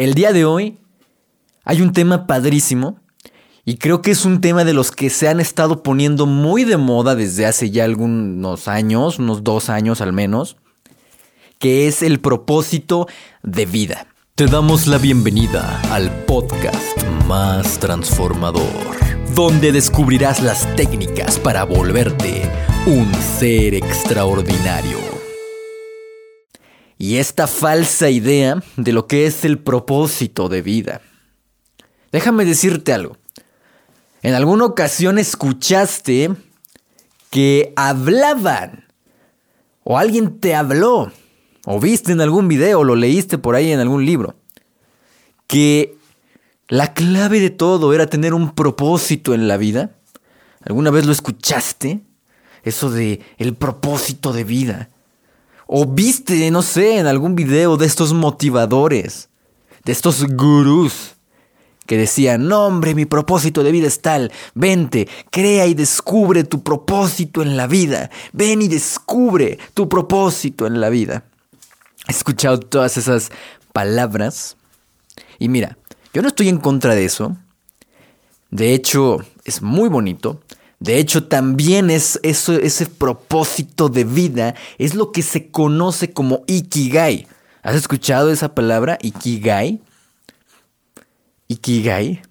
El 0.00 0.14
día 0.14 0.32
de 0.32 0.46
hoy 0.46 0.78
hay 1.62 1.82
un 1.82 1.92
tema 1.92 2.26
padrísimo 2.26 2.98
y 3.66 3.76
creo 3.76 4.00
que 4.00 4.12
es 4.12 4.24
un 4.24 4.40
tema 4.40 4.64
de 4.64 4.72
los 4.72 4.92
que 4.92 5.10
se 5.10 5.28
han 5.28 5.40
estado 5.40 5.82
poniendo 5.82 6.24
muy 6.24 6.64
de 6.64 6.78
moda 6.78 7.14
desde 7.14 7.44
hace 7.44 7.70
ya 7.70 7.84
algunos 7.84 8.66
años, 8.66 9.18
unos 9.18 9.44
dos 9.44 9.68
años 9.68 10.00
al 10.00 10.14
menos, 10.14 10.56
que 11.58 11.86
es 11.86 12.02
el 12.02 12.18
propósito 12.18 13.08
de 13.42 13.66
vida. 13.66 14.06
Te 14.36 14.46
damos 14.46 14.86
la 14.86 14.96
bienvenida 14.96 15.78
al 15.92 16.10
podcast 16.24 16.96
más 17.28 17.78
transformador, 17.78 18.96
donde 19.34 19.70
descubrirás 19.70 20.42
las 20.42 20.66
técnicas 20.76 21.38
para 21.38 21.64
volverte 21.64 22.50
un 22.86 23.12
ser 23.38 23.74
extraordinario. 23.74 25.19
Y 27.00 27.16
esta 27.16 27.46
falsa 27.46 28.10
idea 28.10 28.62
de 28.76 28.92
lo 28.92 29.06
que 29.06 29.24
es 29.24 29.46
el 29.46 29.58
propósito 29.58 30.50
de 30.50 30.60
vida. 30.60 31.00
Déjame 32.12 32.44
decirte 32.44 32.92
algo. 32.92 33.16
En 34.20 34.34
alguna 34.34 34.66
ocasión 34.66 35.18
escuchaste 35.18 36.30
que 37.30 37.72
hablaban, 37.74 38.84
o 39.82 39.96
alguien 39.96 40.40
te 40.40 40.54
habló, 40.54 41.10
o 41.64 41.80
viste 41.80 42.12
en 42.12 42.20
algún 42.20 42.48
video, 42.48 42.80
o 42.80 42.84
lo 42.84 42.96
leíste 42.96 43.38
por 43.38 43.54
ahí 43.54 43.72
en 43.72 43.80
algún 43.80 44.04
libro, 44.04 44.36
que 45.46 45.96
la 46.68 46.92
clave 46.92 47.40
de 47.40 47.48
todo 47.48 47.94
era 47.94 48.08
tener 48.08 48.34
un 48.34 48.54
propósito 48.54 49.32
en 49.32 49.48
la 49.48 49.56
vida. 49.56 49.96
¿Alguna 50.66 50.90
vez 50.90 51.06
lo 51.06 51.12
escuchaste? 51.12 52.02
Eso 52.62 52.90
de 52.90 53.22
el 53.38 53.54
propósito 53.54 54.34
de 54.34 54.44
vida. 54.44 54.90
O 55.72 55.86
viste, 55.86 56.50
no 56.50 56.62
sé, 56.62 56.98
en 56.98 57.06
algún 57.06 57.36
video 57.36 57.76
de 57.76 57.86
estos 57.86 58.12
motivadores, 58.12 59.28
de 59.84 59.92
estos 59.92 60.26
gurús 60.26 61.14
que 61.86 61.96
decían, 61.96 62.48
no 62.48 62.66
hombre, 62.66 62.96
mi 62.96 63.04
propósito 63.04 63.62
de 63.62 63.70
vida 63.70 63.86
es 63.86 64.00
tal, 64.00 64.32
vente, 64.52 65.06
crea 65.30 65.68
y 65.68 65.74
descubre 65.74 66.42
tu 66.42 66.64
propósito 66.64 67.40
en 67.40 67.56
la 67.56 67.68
vida, 67.68 68.10
ven 68.32 68.62
y 68.62 68.66
descubre 68.66 69.60
tu 69.72 69.88
propósito 69.88 70.66
en 70.66 70.80
la 70.80 70.88
vida. 70.88 71.22
He 72.08 72.10
escuchado 72.10 72.58
todas 72.58 72.96
esas 72.96 73.30
palabras 73.72 74.56
y 75.38 75.48
mira, 75.48 75.78
yo 76.12 76.20
no 76.20 76.26
estoy 76.26 76.48
en 76.48 76.58
contra 76.58 76.96
de 76.96 77.04
eso, 77.04 77.36
de 78.50 78.74
hecho 78.74 79.18
es 79.44 79.62
muy 79.62 79.88
bonito, 79.88 80.40
de 80.80 80.98
hecho, 80.98 81.24
también 81.24 81.90
es 81.90 82.18
ese 82.22 82.86
propósito 82.86 83.90
de 83.90 84.04
vida 84.04 84.54
es 84.78 84.94
lo 84.94 85.12
que 85.12 85.20
se 85.20 85.50
conoce 85.50 86.14
como 86.14 86.42
Ikigai. 86.46 87.26
¿Has 87.62 87.76
escuchado 87.76 88.30
esa 88.30 88.54
palabra, 88.54 88.96
Ikigai? 89.02 89.82
Ikigai. 91.48 92.22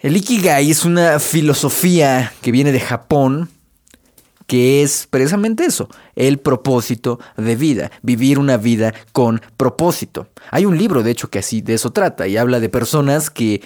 El 0.00 0.16
Ikigai 0.16 0.70
es 0.70 0.86
una 0.86 1.20
filosofía 1.20 2.32
que 2.40 2.52
viene 2.52 2.72
de 2.72 2.80
Japón, 2.80 3.50
que 4.46 4.82
es 4.82 5.06
precisamente 5.10 5.66
eso, 5.66 5.90
el 6.16 6.38
propósito 6.38 7.20
de 7.36 7.54
vida, 7.54 7.90
vivir 8.00 8.38
una 8.38 8.56
vida 8.56 8.94
con 9.12 9.42
propósito. 9.58 10.28
Hay 10.50 10.64
un 10.64 10.78
libro, 10.78 11.02
de 11.02 11.10
hecho, 11.10 11.28
que 11.28 11.40
así 11.40 11.60
de 11.60 11.74
eso 11.74 11.92
trata 11.92 12.26
y 12.26 12.38
habla 12.38 12.60
de 12.60 12.70
personas 12.70 13.28
que, 13.28 13.60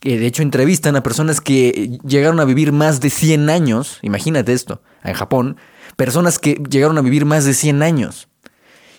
que 0.00 0.18
de 0.18 0.26
hecho 0.26 0.42
entrevistan 0.42 0.96
a 0.96 1.02
personas 1.02 1.40
que 1.40 1.98
llegaron 2.06 2.40
a 2.40 2.44
vivir 2.44 2.72
más 2.72 3.00
de 3.00 3.10
100 3.10 3.50
años, 3.50 3.98
imagínate 4.02 4.52
esto, 4.52 4.80
en 5.04 5.14
Japón, 5.14 5.56
personas 5.96 6.38
que 6.38 6.60
llegaron 6.68 6.98
a 6.98 7.02
vivir 7.02 7.24
más 7.24 7.44
de 7.44 7.54
100 7.54 7.82
años. 7.82 8.28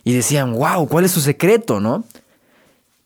Y 0.03 0.13
decían, 0.13 0.53
wow, 0.53 0.87
¿cuál 0.87 1.05
es 1.05 1.11
su 1.11 1.21
secreto, 1.21 1.79
no? 1.79 2.05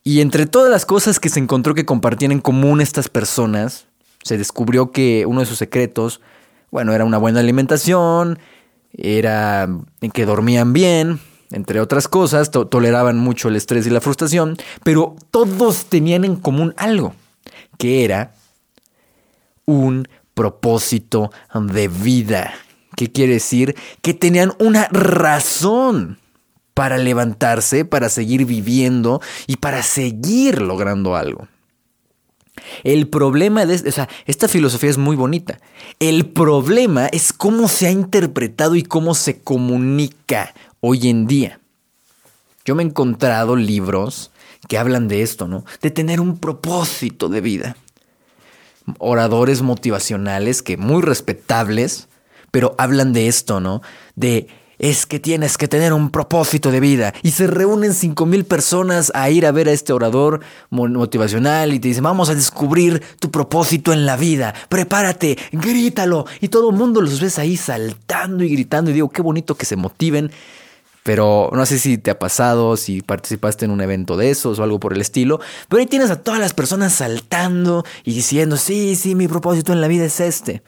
Y 0.03 0.21
entre 0.21 0.45
todas 0.45 0.71
las 0.71 0.85
cosas 0.85 1.19
que 1.19 1.29
se 1.29 1.39
encontró 1.39 1.73
que 1.73 1.85
compartían 1.85 2.31
en 2.31 2.41
común 2.41 2.81
estas 2.81 3.09
personas, 3.09 3.85
se 4.23 4.37
descubrió 4.37 4.91
que 4.91 5.25
uno 5.25 5.41
de 5.41 5.45
sus 5.45 5.57
secretos, 5.57 6.21
bueno, 6.71 6.93
era 6.93 7.05
una 7.05 7.17
buena 7.17 7.39
alimentación, 7.39 8.39
era 8.93 9.69
que 10.13 10.25
dormían 10.25 10.73
bien, 10.73 11.19
entre 11.51 11.79
otras 11.79 12.07
cosas, 12.07 12.51
toleraban 12.51 13.17
mucho 13.17 13.49
el 13.49 13.55
estrés 13.55 13.85
y 13.85 13.89
la 13.89 14.01
frustración, 14.01 14.57
pero 14.83 15.15
todos 15.31 15.85
tenían 15.85 16.23
en 16.23 16.35
común 16.35 16.73
algo, 16.77 17.13
que 17.81 18.05
era 18.05 18.35
un 19.65 20.07
propósito 20.35 21.31
de 21.51 21.87
vida. 21.87 22.53
¿Qué 22.95 23.11
quiere 23.11 23.33
decir? 23.33 23.75
Que 24.03 24.13
tenían 24.13 24.53
una 24.59 24.87
razón 24.91 26.19
para 26.75 26.99
levantarse, 26.99 27.83
para 27.83 28.09
seguir 28.09 28.45
viviendo 28.45 29.19
y 29.47 29.55
para 29.55 29.81
seguir 29.81 30.61
logrando 30.61 31.15
algo. 31.15 31.47
El 32.83 33.07
problema 33.07 33.65
de 33.65 33.81
esta 34.27 34.47
filosofía 34.47 34.91
es 34.91 34.99
muy 34.99 35.15
bonita. 35.15 35.59
El 35.99 36.27
problema 36.27 37.07
es 37.07 37.33
cómo 37.33 37.67
se 37.67 37.87
ha 37.87 37.91
interpretado 37.91 38.75
y 38.75 38.83
cómo 38.83 39.15
se 39.15 39.41
comunica 39.41 40.53
hoy 40.81 41.09
en 41.09 41.25
día. 41.25 41.59
Yo 42.63 42.75
me 42.75 42.83
he 42.83 42.85
encontrado 42.85 43.55
libros 43.55 44.29
que 44.67 44.77
hablan 44.77 45.07
de 45.07 45.21
esto, 45.21 45.47
¿no? 45.47 45.65
De 45.81 45.91
tener 45.91 46.19
un 46.19 46.37
propósito 46.37 47.29
de 47.29 47.41
vida. 47.41 47.75
Oradores 48.97 49.61
motivacionales 49.61 50.61
que 50.61 50.77
muy 50.77 51.01
respetables, 51.01 52.07
pero 52.51 52.75
hablan 52.77 53.13
de 53.13 53.27
esto, 53.27 53.59
¿no? 53.59 53.81
De 54.15 54.47
es 54.81 55.05
que 55.05 55.19
tienes 55.19 55.59
que 55.59 55.67
tener 55.67 55.93
un 55.93 56.09
propósito 56.09 56.71
de 56.71 56.79
vida. 56.79 57.13
Y 57.21 57.31
se 57.31 57.45
reúnen 57.45 57.93
cinco 57.93 58.25
mil 58.25 58.45
personas 58.45 59.11
a 59.13 59.29
ir 59.29 59.45
a 59.45 59.51
ver 59.51 59.69
a 59.69 59.71
este 59.71 59.93
orador 59.93 60.41
motivacional 60.71 61.71
y 61.71 61.79
te 61.79 61.89
dicen, 61.89 62.03
vamos 62.03 62.31
a 62.31 62.35
descubrir 62.35 62.99
tu 63.19 63.29
propósito 63.29 63.93
en 63.93 64.07
la 64.07 64.17
vida. 64.17 64.55
Prepárate, 64.69 65.37
grítalo. 65.51 66.25
Y 66.39 66.47
todo 66.47 66.71
el 66.71 66.75
mundo 66.75 66.99
los 66.99 67.21
ves 67.21 67.37
ahí 67.37 67.57
saltando 67.57 68.43
y 68.43 68.49
gritando. 68.49 68.89
Y 68.89 68.95
digo, 68.95 69.09
qué 69.11 69.21
bonito 69.21 69.53
que 69.53 69.67
se 69.67 69.75
motiven. 69.75 70.31
Pero 71.03 71.49
no 71.53 71.65
sé 71.65 71.79
si 71.79 71.97
te 71.97 72.11
ha 72.11 72.19
pasado, 72.19 72.77
si 72.77 73.01
participaste 73.01 73.65
en 73.65 73.71
un 73.71 73.81
evento 73.81 74.17
de 74.17 74.29
esos 74.29 74.59
o 74.59 74.63
algo 74.63 74.79
por 74.79 74.93
el 74.93 75.01
estilo. 75.01 75.39
Pero 75.67 75.79
ahí 75.79 75.87
tienes 75.87 76.11
a 76.11 76.21
todas 76.21 76.39
las 76.39 76.53
personas 76.53 76.93
saltando 76.93 77.83
y 78.03 78.13
diciendo, 78.13 78.57
sí, 78.57 78.95
sí, 78.95 79.15
mi 79.15 79.27
propósito 79.27 79.73
en 79.73 79.81
la 79.81 79.87
vida 79.87 80.05
es 80.05 80.19
este. 80.19 80.61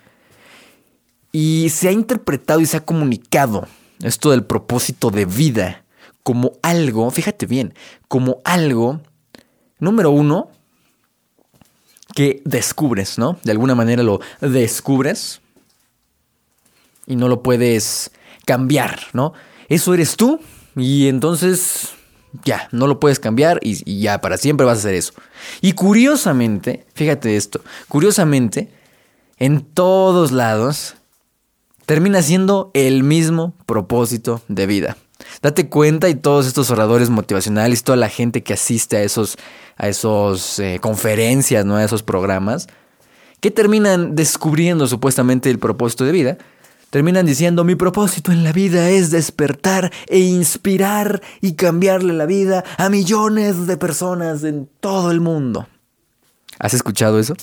Y 1.32 1.70
se 1.70 1.90
ha 1.90 1.92
interpretado 1.92 2.60
y 2.62 2.66
se 2.66 2.78
ha 2.78 2.86
comunicado 2.86 3.68
esto 4.02 4.32
del 4.32 4.44
propósito 4.44 5.12
de 5.12 5.26
vida 5.26 5.84
como 6.24 6.54
algo, 6.62 7.10
fíjate 7.12 7.46
bien, 7.46 7.74
como 8.08 8.42
algo, 8.46 9.02
número 9.80 10.12
uno, 10.12 10.50
que 12.16 12.42
descubres, 12.46 13.18
¿no? 13.18 13.38
De 13.44 13.52
alguna 13.52 13.76
manera 13.76 14.04
lo 14.04 14.20
descubres 14.40 15.42
y 17.06 17.16
no 17.16 17.28
lo 17.28 17.44
puedes 17.44 18.12
cambiar, 18.46 19.00
¿no? 19.14 19.34
Eso 19.74 19.96
eres 19.96 20.18
tú 20.18 20.40
y 20.76 21.08
entonces 21.08 21.94
ya, 22.44 22.70
no 22.72 22.86
lo 22.86 23.00
puedes 23.00 23.20
cambiar 23.20 23.60
y, 23.64 24.02
ya, 24.02 24.22
para 24.22 24.38
siempre 24.38 24.68
vas 24.68 24.78
a 24.78 24.80
hacer 24.82 24.94
eso. 24.94 25.14
Y 25.62 25.72
curiosamente, 25.72 26.86
fíjate 26.94 27.36
esto, 27.36 27.60
curiosamente, 27.88 28.70
en 29.40 29.62
todos 29.62 30.32
lados 30.32 30.94
termina 31.88 32.22
siendo 32.22 32.70
el 32.76 33.02
mismo 33.02 33.56
propósito 33.66 34.44
de 34.48 34.68
vida. 34.68 34.96
Date 35.42 35.68
cuenta 35.70 36.08
y 36.08 36.14
todos 36.14 36.46
estos 36.46 36.70
oradores 36.70 37.10
motivacionales, 37.10 37.84
toda 37.84 37.96
la 37.96 38.10
gente 38.10 38.44
que 38.44 38.54
asiste 38.54 38.98
a 38.98 39.02
esos, 39.02 39.38
a 39.76 39.88
esos 39.88 40.60
eh, 40.60 40.78
conferencias, 40.82 41.66
¿no? 41.66 41.78
a 41.78 41.84
esos 41.84 42.04
programas, 42.04 42.68
que 43.40 43.50
terminan 43.50 44.16
descubriendo 44.16 44.86
supuestamente 44.86 45.50
el 45.50 45.58
propósito 45.58 46.06
de 46.06 46.12
vida, 46.12 46.38
terminan 46.94 47.26
diciendo 47.26 47.64
mi 47.64 47.74
propósito 47.74 48.32
en 48.32 48.44
la 48.44 48.52
vida 48.52 48.92
es 48.92 49.10
despertar 49.10 49.92
e 50.06 50.20
inspirar 50.20 51.24
y 51.42 51.54
cambiarle 51.54 52.14
la 52.14 52.28
vida 52.28 52.64
a 52.78 52.88
millones 52.90 53.66
de 53.66 53.78
personas 53.78 54.44
en 54.44 54.70
todo 54.80 55.10
el 55.10 55.20
mundo. 55.20 55.68
¿Has 56.60 56.76
escuchado 56.76 57.18
eso? 57.18 57.34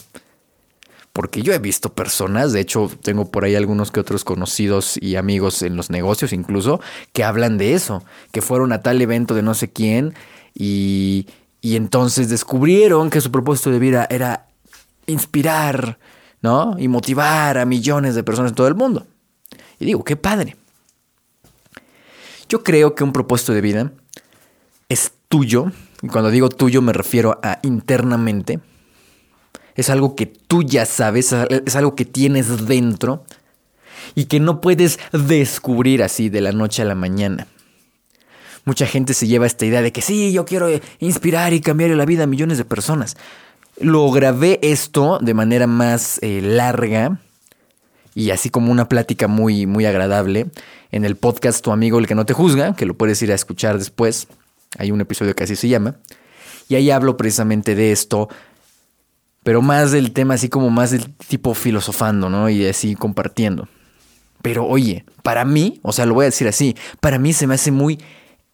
porque 1.13 1.43
yo 1.43 1.53
he 1.53 1.59
visto 1.59 1.93
personas, 1.93 2.53
de 2.53 2.61
hecho 2.61 2.89
tengo 3.03 3.33
por 3.33 3.45
ahí 3.45 3.57
algunos 3.57 3.91
que 3.91 3.99
otros 3.99 4.23
conocidos 4.23 4.97
y 5.03 5.17
amigos 5.17 5.63
en 5.63 5.75
los 5.75 5.91
negocios 5.91 6.33
incluso, 6.33 6.81
que 7.13 7.25
hablan 7.25 7.59
de 7.59 7.75
eso, 7.75 8.05
que 8.31 8.43
fueron 8.43 8.73
a 8.73 8.83
tal 8.83 9.03
evento 9.03 9.35
de 9.35 9.43
no 9.43 9.55
sé 9.55 9.73
quién 9.73 10.15
y, 10.55 11.27
y 11.61 11.75
entonces 11.75 12.29
descubrieron 12.29 13.11
que 13.11 13.21
su 13.21 13.33
propósito 13.33 13.73
de 13.73 13.81
vida 13.81 14.07
era 14.09 14.47
inspirar, 15.07 15.99
¿no? 16.41 16.77
Y 16.79 16.87
motivar 16.87 17.59
a 17.59 17.65
millones 17.65 18.15
de 18.15 18.23
personas 18.23 18.53
en 18.53 18.55
todo 18.55 18.69
el 18.69 18.77
mundo. 18.77 19.05
Y 19.81 19.87
digo, 19.87 20.05
qué 20.05 20.15
padre. 20.15 20.57
Yo 22.49 22.63
creo 22.63 22.95
que 22.95 23.03
un 23.03 23.13
propósito 23.13 23.53
de 23.53 23.61
vida 23.63 23.93
es 24.89 25.13
tuyo, 25.29 25.73
y 26.03 26.09
cuando 26.09 26.31
digo 26.31 26.49
tuyo 26.49 26.83
me 26.83 26.93
refiero 26.93 27.41
a 27.43 27.59
internamente, 27.63 28.61
es 29.75 29.89
algo 29.89 30.15
que 30.17 30.27
tú 30.27 30.63
ya 30.63 30.85
sabes, 30.85 31.33
es 31.33 31.77
algo 31.77 31.95
que 31.95 32.05
tienes 32.05 32.67
dentro 32.67 33.25
y 34.15 34.25
que 34.25 34.41
no 34.41 34.61
puedes 34.61 34.99
descubrir 35.13 36.03
así 36.03 36.29
de 36.29 36.41
la 36.41 36.53
noche 36.53 36.83
a 36.83 36.85
la 36.85 36.95
mañana. 36.95 37.47
mucha 38.65 38.87
gente 38.87 39.15
se 39.15 39.27
lleva 39.27 39.47
esta 39.47 39.65
idea 39.65 39.81
de 39.81 39.93
que 39.93 40.03
sí, 40.03 40.33
yo 40.33 40.45
quiero 40.45 40.69
inspirar 40.99 41.55
y 41.55 41.61
cambiar 41.61 41.91
la 41.91 42.05
vida 42.05 42.25
a 42.25 42.27
millones 42.27 42.59
de 42.59 42.65
personas. 42.65 43.17
Lo 43.79 44.11
grabé 44.11 44.59
esto 44.63 45.19
de 45.21 45.33
manera 45.33 45.67
más 45.67 46.19
eh, 46.21 46.41
larga 46.43 47.21
y 48.15 48.31
así 48.31 48.51
como 48.51 48.73
una 48.73 48.89
plática 48.89 49.29
muy, 49.29 49.67
muy 49.67 49.87
agradable 49.87 50.51
en 50.91 51.05
el 51.05 51.17
podcast 51.17 51.63
Tu 51.63 51.71
amigo 51.71 51.99
el 51.99 52.07
que 52.07 52.15
no 52.15 52.27
te 52.27 52.33
juzga, 52.33 52.75
que 52.75 52.87
lo 52.87 52.95
puedes 52.95 53.21
ir 53.23 53.33
a 53.33 53.35
escuchar 53.35 53.79
después. 53.79 54.29
Hay 54.79 54.91
un 54.91 55.01
episodio 55.01 55.35
que 55.35 55.45
así 55.45 55.57
se 55.57 55.69
llama. 55.69 55.97
Y 56.69 56.77
ahí 56.77 56.91
hablo 56.91 57.17
precisamente 57.17 57.75
de 57.75 57.93
esto, 57.93 58.29
pero 59.43 59.63
más 59.63 59.91
del 59.91 60.13
tema 60.13 60.35
así 60.35 60.49
como 60.49 60.71
más 60.71 60.93
del 60.93 61.13
tipo 61.15 61.55
filosofando, 61.55 62.31
¿no? 62.31 62.49
Y 62.49 62.67
así 62.67 62.95
compartiendo. 62.95 63.69
Pero 64.43 64.67
oye, 64.67 65.05
para 65.23 65.45
mí, 65.45 65.81
o 65.83 65.93
sea, 65.93 66.07
lo 66.07 66.15
voy 66.15 66.25
a 66.25 66.27
decir 66.27 66.47
así, 66.47 66.77
para 67.01 67.19
mí 67.19 67.33
se 67.33 67.47
me 67.47 67.55
hace 67.55 67.71
muy 67.71 67.99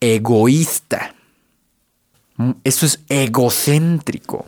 egoísta. 0.01 1.15
Eso 2.65 2.87
es 2.87 3.01
egocéntrico. 3.09 4.47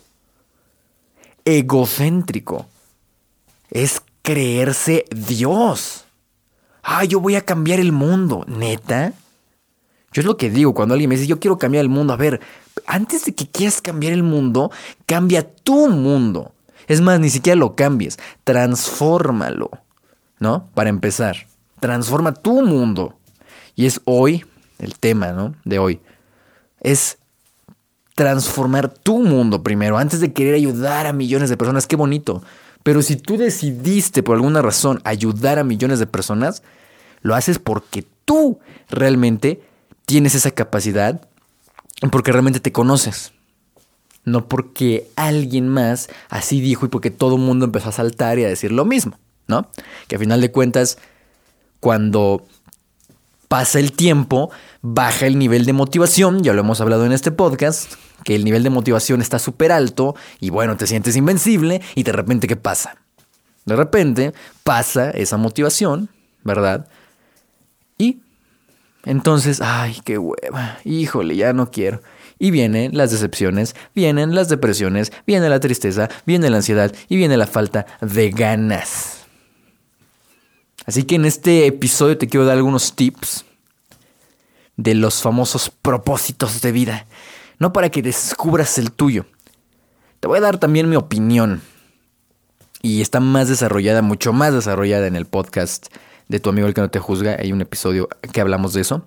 Egocéntrico. 1.44 2.66
Es 3.70 4.02
creerse 4.28 5.06
Dios. 5.10 6.04
Ah, 6.82 7.02
yo 7.04 7.19
voy 7.19 7.34
a 7.34 7.40
cambiar 7.40 7.80
el 7.80 7.92
mundo. 7.92 8.44
¿Neta? 8.46 9.14
Yo 10.12 10.20
es 10.20 10.26
lo 10.26 10.36
que 10.36 10.50
digo 10.50 10.75
cuando 10.75 10.92
alguien 10.92 11.08
me 11.08 11.16
dice, 11.16 11.26
yo 11.26 11.40
quiero 11.40 11.56
cambiar 11.56 11.80
el 11.80 11.88
mundo. 11.88 12.12
A 12.12 12.16
ver, 12.19 12.38
antes 12.86 13.25
de 13.25 13.34
que 13.34 13.48
quieras 13.48 13.80
cambiar 13.80 14.12
el 14.12 14.22
mundo, 14.22 14.70
cambia 15.06 15.50
tu 15.50 15.88
mundo. 15.88 16.52
Es 16.88 17.00
más, 17.00 17.19
ni 17.20 17.30
siquiera 17.30 17.56
lo 17.56 17.75
cambies, 17.75 18.19
transfórmalo. 18.44 19.70
¿no? 20.40 20.69
Para 20.74 20.90
empezar, 20.90 21.46
transforma 21.81 22.34
tu 22.34 22.60
mundo. 22.60 23.14
Y 23.76 23.86
es 23.86 24.02
hoy 24.04 24.44
el 24.78 24.98
tema, 24.98 25.32
¿no? 25.32 25.54
De 25.64 25.78
hoy. 25.78 26.00
Es 26.81 27.16
transformar 28.14 28.90
tu 28.90 29.22
mundo 29.22 29.62
primero, 29.62 29.96
antes 29.96 30.20
de 30.20 30.34
querer 30.34 30.54
ayudar 30.54 31.06
a 31.06 31.14
millones 31.14 31.48
de 31.48 31.56
personas. 31.56 31.86
Qué 31.86 31.96
bonito. 31.96 32.42
Pero 32.82 33.02
si 33.02 33.16
tú 33.16 33.36
decidiste 33.36 34.22
por 34.22 34.36
alguna 34.36 34.62
razón 34.62 35.00
ayudar 35.04 35.58
a 35.58 35.64
millones 35.64 35.98
de 35.98 36.06
personas, 36.06 36.62
lo 37.20 37.34
haces 37.34 37.58
porque 37.58 38.04
tú 38.25 38.60
realmente 38.88 39.62
tienes 40.06 40.34
esa 40.34 40.50
capacidad, 40.52 41.20
porque 42.10 42.32
realmente 42.32 42.60
te 42.60 42.72
conoces. 42.72 43.32
No 44.25 44.46
porque 44.48 45.08
alguien 45.16 45.69
más 45.69 46.08
así 46.28 46.60
dijo 46.60 46.86
y 46.86 46.88
porque 46.88 47.10
todo 47.10 47.36
el 47.36 47.42
mundo 47.42 47.64
empezó 47.64 47.88
a 47.88 47.92
saltar 47.92 48.38
y 48.38 48.44
a 48.44 48.48
decir 48.48 48.72
lo 48.72 48.84
mismo. 48.84 49.19
¿no? 49.48 49.69
Que 50.06 50.16
a 50.16 50.19
final 50.19 50.40
de 50.40 50.52
cuentas, 50.52 50.98
cuando 51.81 52.46
pasa 53.48 53.81
el 53.81 53.92
tiempo, 53.92 54.50
baja 54.82 55.26
el 55.26 55.38
nivel 55.38 55.64
de 55.64 55.72
motivación, 55.72 56.44
ya 56.44 56.52
lo 56.52 56.60
hemos 56.60 56.81
hablado 56.81 57.04
en 57.06 57.12
este 57.12 57.32
podcast, 57.32 57.94
que 58.25 58.35
el 58.35 58.44
nivel 58.44 58.62
de 58.62 58.70
motivación 58.70 59.20
está 59.20 59.38
súper 59.38 59.73
alto 59.73 60.15
y 60.41 60.50
bueno, 60.50 60.76
te 60.76 60.87
sientes 60.87 61.17
invencible 61.17 61.81
y 61.94 62.03
de 62.03 62.12
repente, 62.12 62.47
¿qué 62.47 62.56
pasa? 62.56 62.97
De 63.65 63.76
repente 63.76 64.32
pasa 64.65 65.11
esa 65.11 65.37
motivación, 65.37 66.09
¿verdad? 66.43 66.88
Y 67.99 68.23
entonces, 69.05 69.61
ay, 69.61 70.00
qué 70.05 70.19
hueva, 70.19 70.79
híjole, 70.85 71.37
ya 71.37 71.53
no 71.53 71.70
quiero. 71.70 72.03
Y 72.38 72.50
vienen 72.50 72.97
las 72.97 73.11
decepciones, 73.11 73.75
vienen 73.94 74.35
las 74.35 74.49
depresiones, 74.49 75.12
viene 75.26 75.49
la 75.49 75.61
tristeza, 75.61 76.09
viene 76.25 76.50
la 76.50 76.59
ansiedad 76.59 76.94
y 77.09 77.17
viene 77.17 77.37
la 77.37 77.47
falta 77.47 77.87
de 78.00 78.31
ganas. 78.31 79.26
Así 80.87 81.05
que 81.05 81.17
en 81.17 81.26
este 81.26 81.67
episodio 81.67 82.17
te 82.17 82.29
quiero 82.29 82.47
dar 82.47 82.56
algunos 82.56 82.94
tips 82.94 83.44
de 84.79 84.94
los 84.94 85.20
famosos 85.20 85.70
propósitos 85.70 86.62
de 86.62 86.73
vida. 86.73 87.06
No 87.58 87.72
para 87.72 87.90
que 87.90 88.02
descubras 88.02 88.78
el 88.78 88.93
tuyo. 88.93 89.26
Te 90.20 90.28
voy 90.28 90.38
a 90.38 90.43
dar 90.43 90.58
también 90.58 90.88
mi 90.88 90.96
opinión. 90.96 91.62
Y 92.82 93.00
está 93.00 93.20
más 93.20 93.49
desarrollada, 93.49 94.02
mucho 94.02 94.32
más 94.32 94.55
desarrollada 94.55 95.06
en 95.06 95.16
el 95.16 95.26
podcast 95.26 95.87
de 96.28 96.38
tu 96.38 96.50
amigo 96.50 96.69
el 96.69 96.75
que 96.75 96.81
no 96.81 96.90
te 96.90 97.00
juzga. 97.00 97.37
Hay 97.40 97.52
un 97.52 97.60
episodio 97.60 98.08
que 98.32 98.40
hablamos 98.40 98.72
de 98.72 98.82
eso. 98.82 99.05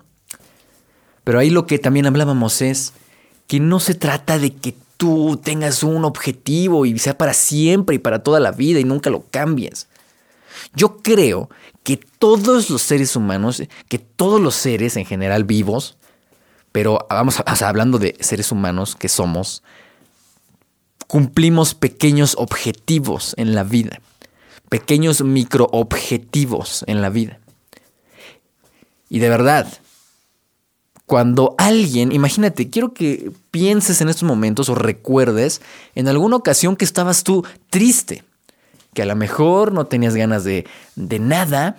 Pero 1.24 1.38
ahí 1.38 1.50
lo 1.50 1.66
que 1.66 1.78
también 1.78 2.06
hablábamos 2.06 2.60
es 2.60 2.92
que 3.46 3.60
no 3.60 3.80
se 3.80 3.94
trata 3.94 4.38
de 4.38 4.52
que 4.54 4.74
tú 4.96 5.40
tengas 5.42 5.82
un 5.82 6.04
objetivo 6.04 6.86
y 6.86 6.98
sea 6.98 7.16
para 7.16 7.34
siempre 7.34 7.96
y 7.96 7.98
para 7.98 8.22
toda 8.22 8.40
la 8.40 8.52
vida 8.52 8.80
y 8.80 8.84
nunca 8.84 9.10
lo 9.10 9.24
cambies. 9.30 9.88
Yo 10.74 10.98
creo 11.02 11.48
que 11.82 11.96
todos 11.96 12.70
los 12.70 12.82
seres 12.82 13.16
humanos, 13.16 13.62
que 13.88 13.98
todos 13.98 14.40
los 14.40 14.54
seres 14.54 14.96
en 14.96 15.04
general 15.04 15.44
vivos, 15.44 15.96
pero 16.72 17.06
vamos 17.08 17.42
hablando 17.46 17.98
de 17.98 18.16
seres 18.20 18.50
humanos 18.50 18.96
que 18.96 19.08
somos, 19.08 19.62
cumplimos 21.06 21.74
pequeños 21.74 22.34
objetivos 22.38 23.34
en 23.36 23.54
la 23.54 23.62
vida, 23.62 24.00
pequeños 24.68 25.22
microobjetivos 25.22 26.84
en 26.86 27.02
la 27.02 27.10
vida. 27.10 27.38
Y 29.08 29.18
de 29.18 29.28
verdad, 29.28 29.68
cuando 31.04 31.54
alguien, 31.58 32.12
imagínate, 32.12 32.70
quiero 32.70 32.94
que 32.94 33.30
pienses 33.50 34.00
en 34.00 34.08
estos 34.08 34.22
momentos 34.22 34.70
o 34.70 34.74
recuerdes 34.74 35.60
en 35.94 36.08
alguna 36.08 36.36
ocasión 36.36 36.76
que 36.76 36.86
estabas 36.86 37.22
tú 37.22 37.44
triste 37.68 38.24
que 38.94 39.02
a 39.02 39.06
lo 39.06 39.16
mejor 39.16 39.72
no 39.72 39.86
tenías 39.86 40.14
ganas 40.14 40.44
de, 40.44 40.66
de 40.96 41.18
nada, 41.18 41.76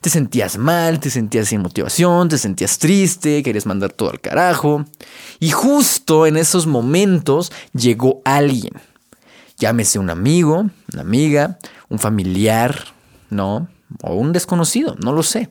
te 0.00 0.10
sentías 0.10 0.58
mal, 0.58 1.00
te 1.00 1.10
sentías 1.10 1.48
sin 1.48 1.60
motivación, 1.62 2.28
te 2.28 2.38
sentías 2.38 2.78
triste, 2.78 3.42
querías 3.42 3.66
mandar 3.66 3.92
todo 3.92 4.10
al 4.10 4.20
carajo. 4.20 4.84
Y 5.40 5.50
justo 5.50 6.26
en 6.26 6.36
esos 6.36 6.66
momentos 6.66 7.52
llegó 7.72 8.22
alguien. 8.24 8.74
Llámese 9.58 9.98
un 9.98 10.10
amigo, 10.10 10.66
una 10.92 11.02
amiga, 11.02 11.58
un 11.88 11.98
familiar, 11.98 12.86
¿no? 13.30 13.68
O 14.02 14.14
un 14.14 14.32
desconocido, 14.32 14.96
no 15.02 15.12
lo 15.12 15.22
sé. 15.22 15.50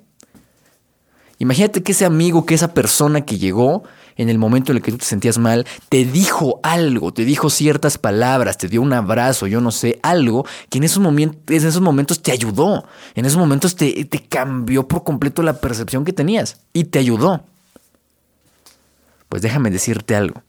Imagínate 1.39 1.83
que 1.83 1.93
ese 1.93 2.05
amigo, 2.05 2.45
que 2.45 2.53
esa 2.53 2.73
persona 2.73 3.25
que 3.25 3.37
llegó, 3.37 3.83
en 4.15 4.29
el 4.29 4.37
momento 4.37 4.71
en 4.71 4.77
el 4.77 4.83
que 4.83 4.91
tú 4.91 4.97
te 4.97 5.05
sentías 5.05 5.37
mal, 5.37 5.65
te 5.89 6.05
dijo 6.05 6.59
algo, 6.63 7.13
te 7.13 7.25
dijo 7.25 7.49
ciertas 7.49 7.97
palabras, 7.97 8.57
te 8.57 8.67
dio 8.67 8.81
un 8.81 8.93
abrazo, 8.93 9.47
yo 9.47 9.61
no 9.61 9.71
sé, 9.71 9.99
algo 10.03 10.45
que 10.69 10.77
en 10.77 10.83
esos 10.83 10.99
momentos, 10.99 12.21
te 12.21 12.31
ayudó, 12.31 12.85
en 13.15 13.25
esos 13.25 13.37
momentos 13.37 13.75
te, 13.75 14.05
te 14.05 14.19
cambió 14.19 14.87
por 14.87 15.03
completo 15.03 15.43
la 15.43 15.59
percepción 15.59 16.05
que 16.05 16.13
tenías 16.13 16.61
y 16.73 16.85
te 16.85 16.99
ayudó. 16.99 17.43
Pues 19.29 19.41
déjame 19.41 19.71
decirte 19.71 20.15
algo. 20.15 20.43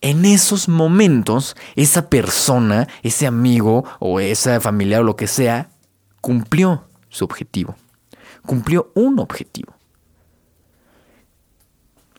En 0.00 0.24
esos 0.24 0.68
momentos, 0.68 1.56
esa 1.76 2.08
persona, 2.08 2.88
ese 3.02 3.26
amigo 3.26 3.84
o 3.98 4.18
esa 4.18 4.60
familia 4.60 5.00
o 5.00 5.04
lo 5.04 5.16
que 5.16 5.26
sea, 5.26 5.68
cumplió 6.22 6.84
su 7.10 7.24
objetivo. 7.24 7.76
Cumplió 8.46 8.90
un 8.94 9.18
objetivo 9.18 9.74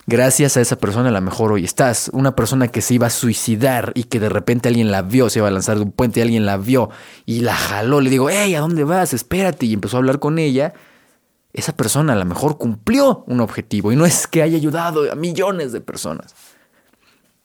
gracias 0.07 0.57
a 0.57 0.61
esa 0.61 0.77
persona 0.77 1.09
a 1.09 1.11
lo 1.11 1.21
mejor 1.21 1.51
hoy 1.51 1.63
estás. 1.63 2.09
Una 2.13 2.35
persona 2.35 2.67
que 2.67 2.81
se 2.81 2.95
iba 2.95 3.07
a 3.07 3.11
suicidar 3.11 3.91
y 3.95 4.05
que 4.05 4.19
de 4.19 4.29
repente 4.29 4.69
alguien 4.69 4.91
la 4.91 5.01
vio, 5.01 5.29
se 5.29 5.39
iba 5.39 5.47
a 5.47 5.51
lanzar 5.51 5.77
de 5.77 5.83
un 5.83 5.91
puente 5.91 6.19
y 6.19 6.23
alguien 6.23 6.45
la 6.45 6.57
vio 6.57 6.89
y 7.25 7.41
la 7.41 7.55
jaló. 7.55 8.01
Le 8.01 8.09
digo, 8.09 8.29
hey, 8.29 8.55
¿a 8.55 8.61
dónde 8.61 8.83
vas? 8.83 9.13
Espérate. 9.13 9.65
Y 9.65 9.73
empezó 9.73 9.97
a 9.97 9.99
hablar 9.99 10.19
con 10.19 10.39
ella. 10.39 10.73
Esa 11.53 11.75
persona 11.75 12.13
a 12.13 12.15
lo 12.15 12.25
mejor 12.25 12.57
cumplió 12.57 13.23
un 13.27 13.41
objetivo 13.41 13.91
y 13.91 13.95
no 13.95 14.05
es 14.05 14.25
que 14.27 14.41
haya 14.41 14.55
ayudado 14.55 15.11
a 15.11 15.15
millones 15.15 15.71
de 15.73 15.81
personas. 15.81 16.33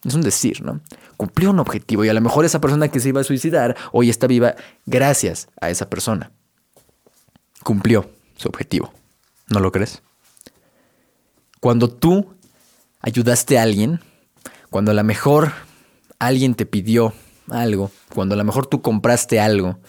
Es 0.03 0.13
un 0.13 0.21
decir, 0.21 0.63
¿no? 0.63 0.79
Cumplió 1.17 1.49
un 1.49 1.59
objetivo 1.59 2.05
y 2.05 2.09
a 2.09 2.13
lo 2.13 2.21
mejor 2.21 2.45
esa 2.45 2.61
persona 2.61 2.87
que 2.87 2.99
se 2.99 3.09
iba 3.09 3.21
a 3.21 3.25
suicidar 3.25 3.75
hoy 3.91 4.09
está 4.09 4.27
viva 4.27 4.55
gracias 4.85 5.49
a 5.59 5.69
esa 5.69 5.89
persona. 5.89 6.31
Cumplió 7.63 8.09
su 8.37 8.47
objetivo. 8.47 8.93
¿No 9.49 9.59
lo 9.59 9.71
crees? 9.71 10.01
Cuando 11.59 11.89
tú 11.89 12.36
ayudaste 13.01 13.57
a 13.57 13.63
alguien, 13.63 13.99
cuando 14.69 14.91
a 14.91 14.93
lo 14.93 15.03
mejor 15.03 15.53
alguien 16.19 16.55
te 16.55 16.65
pidió 16.65 17.13
algo, 17.49 17.91
cuando 18.13 18.35
a 18.35 18.37
lo 18.37 18.43
mejor 18.43 18.67
tú 18.67 18.81
compraste 18.81 19.39
algo, 19.39 19.79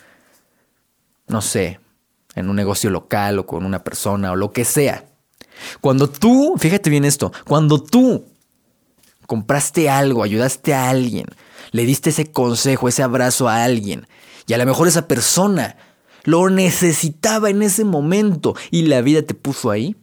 no 1.26 1.42
sé, 1.42 1.80
en 2.34 2.48
un 2.48 2.56
negocio 2.56 2.90
local 2.90 3.38
o 3.38 3.46
con 3.46 3.64
una 3.64 3.82
persona 3.82 4.32
o 4.32 4.36
lo 4.36 4.52
que 4.52 4.64
sea. 4.64 5.06
Cuando 5.80 6.08
tú, 6.08 6.54
fíjate 6.58 6.90
bien 6.90 7.04
esto, 7.04 7.32
cuando 7.46 7.82
tú 7.82 8.24
compraste 9.26 9.90
algo, 9.90 10.22
ayudaste 10.22 10.74
a 10.74 10.88
alguien, 10.88 11.26
le 11.72 11.84
diste 11.84 12.10
ese 12.10 12.30
consejo, 12.30 12.88
ese 12.88 13.02
abrazo 13.02 13.48
a 13.48 13.64
alguien, 13.64 14.06
y 14.46 14.54
a 14.54 14.58
lo 14.58 14.64
mejor 14.64 14.88
esa 14.88 15.08
persona 15.08 15.76
lo 16.24 16.48
necesitaba 16.48 17.50
en 17.50 17.62
ese 17.62 17.84
momento 17.84 18.54
y 18.70 18.82
la 18.82 19.02
vida 19.02 19.22
te 19.22 19.34
puso 19.34 19.70
ahí, 19.70 19.96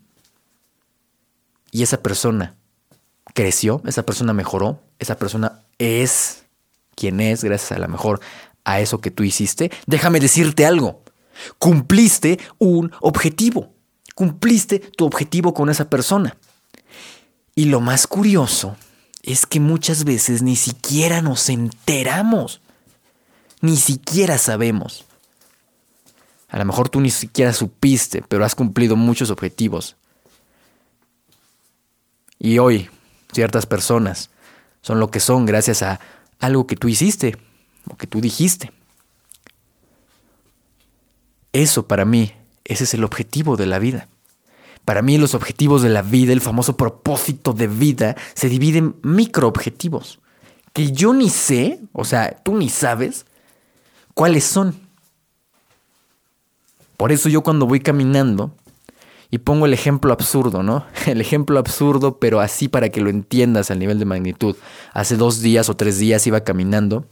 y 1.72 1.84
esa 1.84 2.02
persona 2.02 2.55
creció, 3.36 3.82
esa 3.86 4.04
persona 4.04 4.34
mejoró, 4.34 4.82
esa 4.98 5.20
persona 5.20 5.62
es 5.78 6.46
quien 6.96 7.20
es 7.20 7.44
gracias 7.44 7.74
a 7.74 7.80
lo 7.80 7.88
mejor 7.90 8.22
a 8.64 8.80
eso 8.80 9.02
que 9.02 9.12
tú 9.12 9.24
hiciste, 9.24 9.72
déjame 9.86 10.20
decirte 10.20 10.66
algo. 10.66 11.04
Cumpliste 11.60 12.40
un 12.58 12.92
objetivo. 13.02 13.74
Cumpliste 14.16 14.80
tu 14.80 15.06
objetivo 15.06 15.54
con 15.54 15.70
esa 15.70 15.90
persona. 15.90 16.38
Y 17.54 17.66
lo 17.66 17.82
más 17.82 18.08
curioso 18.08 18.78
es 19.22 19.46
que 19.46 19.60
muchas 19.60 20.06
veces 20.06 20.42
ni 20.42 20.56
siquiera 20.56 21.22
nos 21.22 21.50
enteramos, 21.50 22.62
ni 23.60 23.76
siquiera 23.76 24.38
sabemos. 24.38 25.04
A 26.48 26.58
lo 26.58 26.64
mejor 26.66 26.88
tú 26.88 27.02
ni 27.02 27.12
siquiera 27.12 27.52
supiste, 27.52 28.24
pero 28.30 28.46
has 28.46 28.56
cumplido 28.56 28.96
muchos 28.96 29.30
objetivos. 29.30 29.98
Y 32.40 32.60
hoy, 32.60 32.90
ciertas 33.36 33.66
personas 33.66 34.32
son 34.82 35.00
lo 35.00 35.12
que 35.12 35.20
son 35.20 35.46
gracias 35.46 35.84
a 35.84 36.00
algo 36.40 36.66
que 36.68 36.76
tú 36.76 36.88
hiciste 36.88 37.38
o 37.90 37.98
que 37.98 38.08
tú 38.08 38.22
dijiste. 38.22 38.72
Eso 41.54 41.88
para 41.88 42.06
mí, 42.06 42.34
ese 42.64 42.86
es 42.86 42.94
el 42.94 43.04
objetivo 43.04 43.58
de 43.58 43.66
la 43.66 43.80
vida. 43.80 44.08
Para 44.84 45.02
mí 45.02 45.18
los 45.18 45.34
objetivos 45.34 45.82
de 45.82 45.90
la 45.90 46.02
vida, 46.02 46.34
el 46.34 46.42
famoso 46.42 46.78
propósito 46.78 47.54
de 47.54 47.68
vida, 47.68 48.16
se 48.36 48.50
dividen 48.50 48.96
en 49.04 49.16
microobjetivos. 49.16 50.20
Que 50.74 50.92
yo 50.92 51.14
ni 51.14 51.30
sé, 51.30 51.80
o 51.92 52.06
sea, 52.06 52.42
tú 52.44 52.56
ni 52.56 52.70
sabes 52.70 53.26
cuáles 54.14 54.44
son. 54.44 54.80
Por 56.98 57.12
eso 57.12 57.30
yo 57.30 57.42
cuando 57.42 57.66
voy 57.66 57.80
caminando, 57.80 58.56
y 59.32 59.40
pongo 59.40 59.66
el 59.66 59.74
ejemplo 59.74 60.14
absurdo, 60.14 60.64
¿no? 60.64 60.86
El 61.06 61.22
ejemplo 61.22 61.60
absurdo, 61.60 62.20
pero 62.20 62.40
así 62.40 62.68
para 62.68 62.90
que 62.90 63.02
lo 63.02 63.10
entiendas 63.10 63.72
al 63.72 63.80
nivel 63.80 64.00
de 64.00 64.06
magnitud. 64.06 64.56
Hace 64.94 65.18
dos 65.18 65.42
días 65.42 65.70
o 65.70 65.76
tres 65.76 65.98
días 65.98 66.26
iba 66.28 66.42
caminando, 66.42 67.06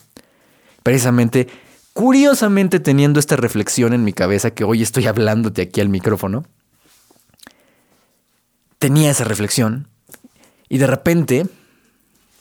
precisamente, 0.83 1.47
curiosamente 1.93 2.79
teniendo 2.79 3.19
esta 3.19 3.35
reflexión 3.35 3.93
en 3.93 4.03
mi 4.03 4.13
cabeza 4.13 4.51
que 4.51 4.63
hoy 4.63 4.81
estoy 4.81 5.07
hablándote 5.07 5.63
aquí 5.63 5.81
al 5.81 5.89
micrófono 5.89 6.43
tenía 8.83 9.11
esa 9.11 9.23
reflexión 9.23 9.87
y 10.67 10.77
de 10.77 10.87
repente, 10.87 11.45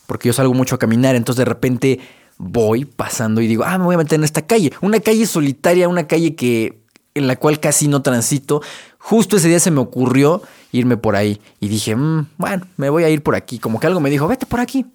porque 0.08 0.26
yo 0.26 0.32
salgo 0.32 0.54
mucho 0.54 0.74
a 0.74 0.78
caminar, 0.80 1.14
entonces 1.14 1.38
de 1.38 1.44
repente 1.44 2.00
voy 2.36 2.84
pasando 2.84 3.40
y 3.40 3.46
digo, 3.46 3.62
ah, 3.64 3.78
me 3.78 3.84
voy 3.84 3.94
a 3.94 3.98
meter 3.98 4.18
en 4.18 4.24
esta 4.24 4.44
calle, 4.44 4.72
una 4.80 4.98
calle 4.98 5.24
solitaria, 5.26 5.88
una 5.88 6.08
calle 6.08 6.34
que 6.34 6.82
en 7.14 7.28
la 7.28 7.36
cual 7.36 7.60
casi 7.60 7.86
no 7.86 8.02
transito. 8.02 8.60
Justo 9.04 9.36
ese 9.36 9.48
día 9.48 9.58
se 9.58 9.72
me 9.72 9.80
ocurrió 9.80 10.42
irme 10.70 10.96
por 10.96 11.16
ahí 11.16 11.40
y 11.58 11.66
dije, 11.66 11.96
mm, 11.96 12.28
bueno, 12.38 12.66
me 12.76 12.88
voy 12.88 13.02
a 13.02 13.10
ir 13.10 13.20
por 13.20 13.34
aquí, 13.34 13.58
como 13.58 13.80
que 13.80 13.88
algo 13.88 13.98
me 13.98 14.10
dijo, 14.10 14.28
vete 14.28 14.46
por 14.46 14.60
aquí. 14.60 14.86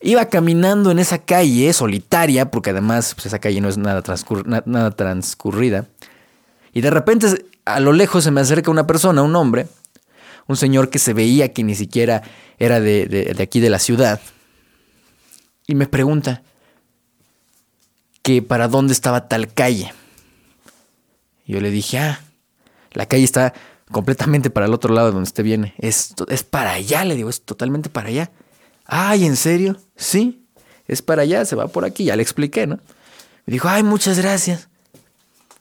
Iba 0.00 0.24
caminando 0.30 0.90
en 0.90 0.98
esa 0.98 1.18
calle 1.18 1.70
solitaria, 1.74 2.50
porque 2.50 2.70
además 2.70 3.14
pues, 3.14 3.26
esa 3.26 3.38
calle 3.38 3.60
no 3.60 3.68
es 3.68 3.76
nada, 3.76 4.02
nada 4.64 4.90
transcurrida. 4.92 5.86
Y 6.72 6.80
de 6.80 6.90
repente 6.90 7.26
a 7.66 7.80
lo 7.80 7.92
lejos 7.92 8.24
se 8.24 8.30
me 8.30 8.40
acerca 8.40 8.70
una 8.70 8.86
persona, 8.86 9.22
un 9.22 9.36
hombre, 9.36 9.66
un 10.46 10.56
señor 10.56 10.88
que 10.88 10.98
se 10.98 11.12
veía 11.12 11.52
que 11.52 11.64
ni 11.64 11.74
siquiera 11.74 12.22
era 12.58 12.80
de, 12.80 13.36
aquí 13.40 13.60
de 13.60 13.70
la 13.70 13.78
ciudad, 13.78 14.20
y 15.66 15.74
me 15.74 15.86
pregunta 15.86 16.42
que 18.22 18.40
para 18.40 18.68
dónde 18.68 18.94
estaba 18.94 19.28
tal 19.28 19.52
calle. 19.52 19.92
Yo 21.46 21.60
le 21.60 21.70
dije, 21.70 21.98
ah, 21.98 22.20
la 22.94 23.06
calle 23.06 23.24
está 23.24 23.52
completamente 23.90 24.50
para 24.50 24.66
el 24.66 24.74
otro 24.74 24.94
lado 24.94 25.08
de 25.08 25.12
donde 25.12 25.28
usted 25.28 25.44
viene. 25.44 25.74
Es, 25.78 26.14
es 26.28 26.42
para 26.42 26.72
allá, 26.72 27.04
le 27.04 27.16
digo, 27.16 27.28
es 27.28 27.42
totalmente 27.42 27.90
para 27.90 28.08
allá. 28.08 28.30
Ay, 28.86 29.26
¿en 29.26 29.36
serio? 29.36 29.76
Sí, 29.96 30.46
es 30.86 31.02
para 31.02 31.22
allá, 31.22 31.44
se 31.44 31.56
va 31.56 31.68
por 31.68 31.84
aquí, 31.84 32.04
ya 32.04 32.16
le 32.16 32.22
expliqué, 32.22 32.66
¿no? 32.66 32.76
Me 33.46 33.52
dijo, 33.52 33.68
ay, 33.68 33.82
muchas 33.82 34.18
gracias. 34.18 34.68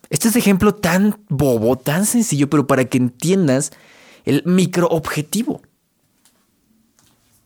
Este 0.09 0.27
es 0.27 0.35
ejemplo 0.35 0.75
tan 0.75 1.19
bobo, 1.27 1.75
tan 1.77 2.05
sencillo, 2.05 2.49
pero 2.49 2.67
para 2.67 2.85
que 2.85 2.97
entiendas 2.97 3.71
el 4.25 4.43
microobjetivo. 4.45 5.61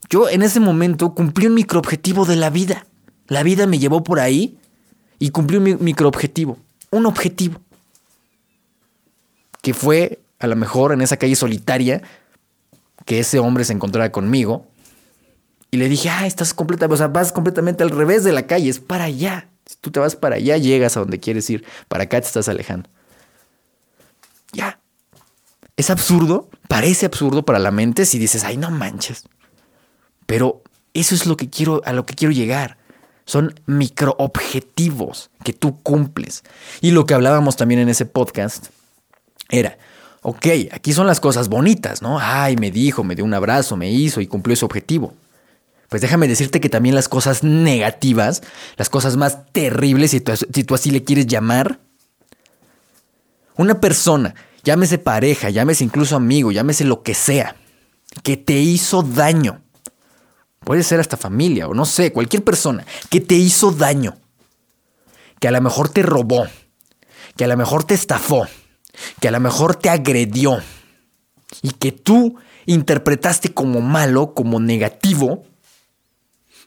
Yo 0.10 0.30
en 0.30 0.42
ese 0.42 0.60
momento 0.60 1.14
cumplí 1.14 1.48
un 1.48 1.56
microobjetivo 1.56 2.26
de 2.26 2.36
la 2.36 2.50
vida. 2.50 2.86
La 3.28 3.44
vida 3.44 3.68
me 3.68 3.80
llevó 3.80 4.04
por 4.04 4.20
ahí 4.20 4.58
y 5.20 5.32
cumplí 5.32 5.58
un 5.58 5.78
microobjetivo. 5.82 6.58
Un 6.92 7.06
objetivo. 7.06 7.60
Que 9.68 9.74
fue, 9.74 10.22
a 10.40 10.48
lo 10.48 10.56
mejor, 10.56 10.94
en 10.94 11.02
esa 11.02 11.18
calle 11.18 11.36
solitaria, 11.36 12.02
que 13.04 13.20
ese 13.20 13.38
hombre 13.40 13.66
se 13.66 13.74
encontrara 13.74 14.14
conmigo. 14.14 14.66
Y 15.72 15.76
le 15.76 15.90
dije, 15.90 16.10
ah, 16.10 16.26
estás 16.26 16.54
completamente, 16.54 16.94
o 16.94 16.98
sea, 16.98 17.10
vas 17.10 17.34
completamente 17.34 17.84
al 17.84 17.90
revés 17.90 18.24
de 18.24 18.32
la 18.32 18.48
calle, 18.48 18.70
es 18.70 18.80
para 18.80 19.04
allá. 19.04 19.50
Si 19.66 19.76
tú 19.76 19.92
te 19.92 20.00
vas 20.00 20.16
para 20.16 20.38
allá, 20.38 20.56
llegas 20.56 20.96
a 20.96 21.02
donde 21.02 21.20
quieres 21.20 21.50
ir. 21.50 21.66
Para 21.90 22.06
acá 22.06 22.22
te 22.22 22.28
estás 22.28 22.48
alejando. 22.48 22.90
Ya. 24.54 24.80
Es 25.76 25.90
absurdo, 25.90 26.50
parece 26.70 27.06
absurdo 27.06 27.44
para 27.44 27.60
la 27.60 27.72
mente 27.72 28.06
si 28.06 28.20
dices, 28.20 28.46
ay, 28.46 28.56
no 28.56 28.72
manches. 28.72 29.26
Pero 30.28 30.64
eso 30.94 31.14
es 31.14 31.26
lo 31.26 31.36
que 31.36 31.50
quiero, 31.50 31.82
a 31.84 31.92
lo 31.92 32.06
que 32.06 32.14
quiero 32.14 32.32
llegar. 32.32 32.78
Son 33.26 33.54
microobjetivos 33.66 35.30
que 35.44 35.52
tú 35.52 35.82
cumples. 35.84 36.46
Y 36.80 36.92
lo 36.92 37.06
que 37.06 37.16
hablábamos 37.16 37.58
también 37.58 37.82
en 37.82 37.90
ese 37.90 38.06
podcast 38.06 38.68
era, 39.50 39.78
ok, 40.22 40.46
aquí 40.72 40.94
son 40.94 41.08
las 41.08 41.20
cosas 41.20 41.50
bonitas, 41.50 42.02
¿no? 42.02 42.20
Ay, 42.20 42.56
me 42.58 42.72
dijo, 42.72 43.04
me 43.04 43.16
dio 43.16 43.26
un 43.26 43.34
abrazo, 43.34 43.78
me 43.78 43.92
hizo 43.92 44.22
y 44.22 44.28
cumplió 44.28 44.54
ese 44.54 44.66
objetivo. 44.66 45.14
Pues 45.90 46.02
déjame 46.02 46.28
decirte 46.28 46.60
que 46.60 46.70
también 46.70 46.96
las 46.96 47.08
cosas 47.08 47.44
negativas, 47.44 48.44
las 48.76 48.90
cosas 48.90 49.16
más 49.16 49.52
terribles, 49.54 50.12
si 50.12 50.22
si 50.54 50.64
tú 50.64 50.76
así 50.76 50.92
le 50.92 51.04
quieres 51.04 51.28
llamar, 51.28 51.80
una 53.56 53.80
persona 53.80 54.36
llámese 54.68 54.98
pareja, 54.98 55.50
llámese 55.50 55.86
incluso 55.86 56.18
amigo, 56.18 56.52
llámese 56.52 56.84
lo 56.84 57.02
que 57.02 57.14
sea, 57.14 57.56
que 58.22 58.36
te 58.36 58.60
hizo 58.60 59.02
daño. 59.02 59.62
Puede 60.60 60.84
ser 60.84 61.00
hasta 61.00 61.16
familia 61.16 61.70
o 61.70 61.74
no 61.74 61.86
sé, 61.86 62.12
cualquier 62.12 62.44
persona 62.44 62.86
que 63.10 63.22
te 63.22 63.36
hizo 63.36 63.72
daño, 63.72 64.18
que 65.40 65.48
a 65.48 65.52
lo 65.52 65.62
mejor 65.62 65.88
te 65.88 66.04
robó, 66.04 66.48
que 67.38 67.46
a 67.46 67.48
lo 67.48 67.56
mejor 67.56 67.86
te 67.86 67.94
estafó, 67.94 68.46
que 69.20 69.28
a 69.28 69.32
lo 69.32 69.40
mejor 69.40 69.76
te 69.76 69.90
agredió 69.90 70.62
y 71.62 71.72
que 71.72 71.92
tú 71.92 72.38
interpretaste 72.66 73.54
como 73.54 73.82
malo, 73.82 74.34
como 74.34 74.60
negativo, 74.60 75.44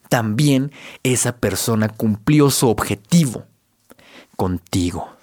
también 0.08 0.72
esa 1.02 1.36
persona 1.36 1.88
cumplió 1.88 2.50
su 2.50 2.68
objetivo 2.68 3.44
contigo 4.36 5.20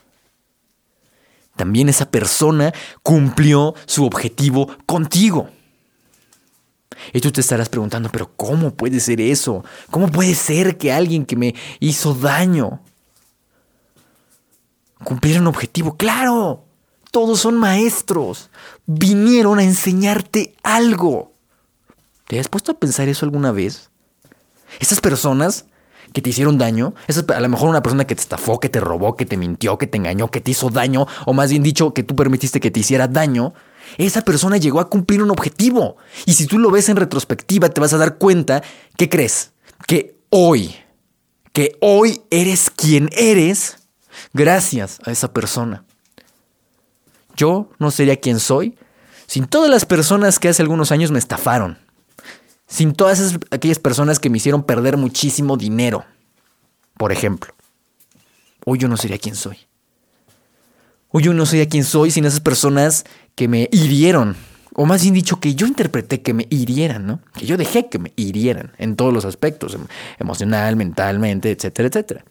también 1.57 1.89
esa 1.89 2.09
persona 2.09 2.71
cumplió 3.03 3.73
su 3.85 4.05
objetivo 4.05 4.69
contigo. 4.85 5.49
Y 7.11 7.19
tú 7.19 7.31
te 7.31 7.41
estarás 7.41 7.67
preguntando, 7.67 8.09
pero 8.09 8.31
¿cómo 8.35 8.73
puede 8.75 8.99
ser 8.99 9.19
eso? 9.19 9.65
¿Cómo 9.91 10.09
puede 10.09 10.35
ser 10.35 10.77
que 10.77 10.93
alguien 10.93 11.25
que 11.25 11.35
me 11.35 11.55
hizo 11.79 12.13
daño 12.13 12.79
cumpliera 15.03 15.41
un 15.41 15.47
objetivo? 15.47 15.97
Claro, 15.97 16.66
todos 17.11 17.39
son 17.39 17.57
maestros. 17.57 18.49
Vinieron 18.85 19.59
a 19.59 19.63
enseñarte 19.63 20.55
algo. 20.63 21.33
¿Te 22.27 22.39
has 22.39 22.49
puesto 22.49 22.73
a 22.73 22.79
pensar 22.79 23.07
eso 23.07 23.25
alguna 23.25 23.51
vez? 23.51 23.89
Esas 24.79 24.99
personas 24.99 25.65
que 26.13 26.21
te 26.21 26.29
hicieron 26.29 26.57
daño, 26.57 26.93
es 27.07 27.23
a 27.27 27.39
lo 27.39 27.49
mejor 27.49 27.69
una 27.69 27.83
persona 27.83 28.07
que 28.07 28.15
te 28.15 28.21
estafó, 28.21 28.59
que 28.59 28.69
te 28.69 28.79
robó, 28.79 29.15
que 29.15 29.25
te 29.25 29.37
mintió, 29.37 29.77
que 29.77 29.87
te 29.87 29.97
engañó, 29.97 30.31
que 30.31 30.41
te 30.41 30.51
hizo 30.51 30.69
daño, 30.69 31.05
o 31.25 31.33
más 31.33 31.49
bien 31.49 31.63
dicho, 31.63 31.93
que 31.93 32.03
tú 32.03 32.15
permitiste 32.15 32.59
que 32.59 32.71
te 32.71 32.79
hiciera 32.79 33.07
daño, 33.07 33.53
esa 33.97 34.21
persona 34.21 34.57
llegó 34.57 34.79
a 34.79 34.89
cumplir 34.89 35.21
un 35.21 35.31
objetivo. 35.31 35.97
Y 36.25 36.33
si 36.33 36.47
tú 36.47 36.59
lo 36.59 36.71
ves 36.71 36.89
en 36.89 36.97
retrospectiva, 36.97 37.69
te 37.69 37.81
vas 37.81 37.93
a 37.93 37.97
dar 37.97 38.17
cuenta, 38.17 38.63
¿qué 38.97 39.09
crees? 39.09 39.51
Que 39.85 40.17
hoy, 40.29 40.75
que 41.53 41.77
hoy 41.81 42.21
eres 42.29 42.69
quien 42.69 43.09
eres 43.11 43.77
gracias 44.33 44.99
a 45.05 45.11
esa 45.11 45.33
persona. 45.33 45.85
Yo 47.37 47.69
no 47.79 47.91
sería 47.91 48.17
quien 48.17 48.39
soy 48.39 48.77
sin 49.27 49.45
todas 49.45 49.69
las 49.69 49.85
personas 49.85 50.39
que 50.39 50.49
hace 50.49 50.61
algunos 50.61 50.91
años 50.91 51.11
me 51.11 51.19
estafaron 51.19 51.77
sin 52.67 52.93
todas 52.93 53.39
aquellas 53.49 53.79
personas 53.79 54.19
que 54.19 54.29
me 54.29 54.37
hicieron 54.37 54.63
perder 54.63 54.97
muchísimo 54.97 55.57
dinero, 55.57 56.05
por 56.97 57.11
ejemplo. 57.11 57.53
Hoy 58.65 58.77
yo 58.77 58.89
no 58.89 58.97
sería 58.97 59.17
quien 59.17 59.35
soy. 59.35 59.57
Hoy 61.09 61.23
yo 61.23 61.33
no 61.33 61.45
sería 61.45 61.69
quien 61.69 61.85
soy 61.85 62.11
sin 62.11 62.25
esas 62.25 62.41
personas 62.41 63.05
que 63.35 63.47
me 63.47 63.69
hirieron. 63.71 64.35
O 64.75 64.85
más 64.85 65.01
bien 65.01 65.13
dicho, 65.13 65.39
que 65.39 65.55
yo 65.55 65.65
interpreté 65.65 66.21
que 66.21 66.33
me 66.33 66.45
hirieran, 66.49 67.07
¿no? 67.07 67.21
Que 67.33 67.45
yo 67.45 67.57
dejé 67.57 67.87
que 67.87 67.97
me 67.97 68.11
hirieran 68.15 68.73
en 68.77 68.95
todos 68.95 69.13
los 69.13 69.25
aspectos, 69.25 69.73
em, 69.73 69.87
emocional, 70.19 70.75
mentalmente, 70.75 71.49
etcétera, 71.49 71.87
etcétera. 71.87 72.25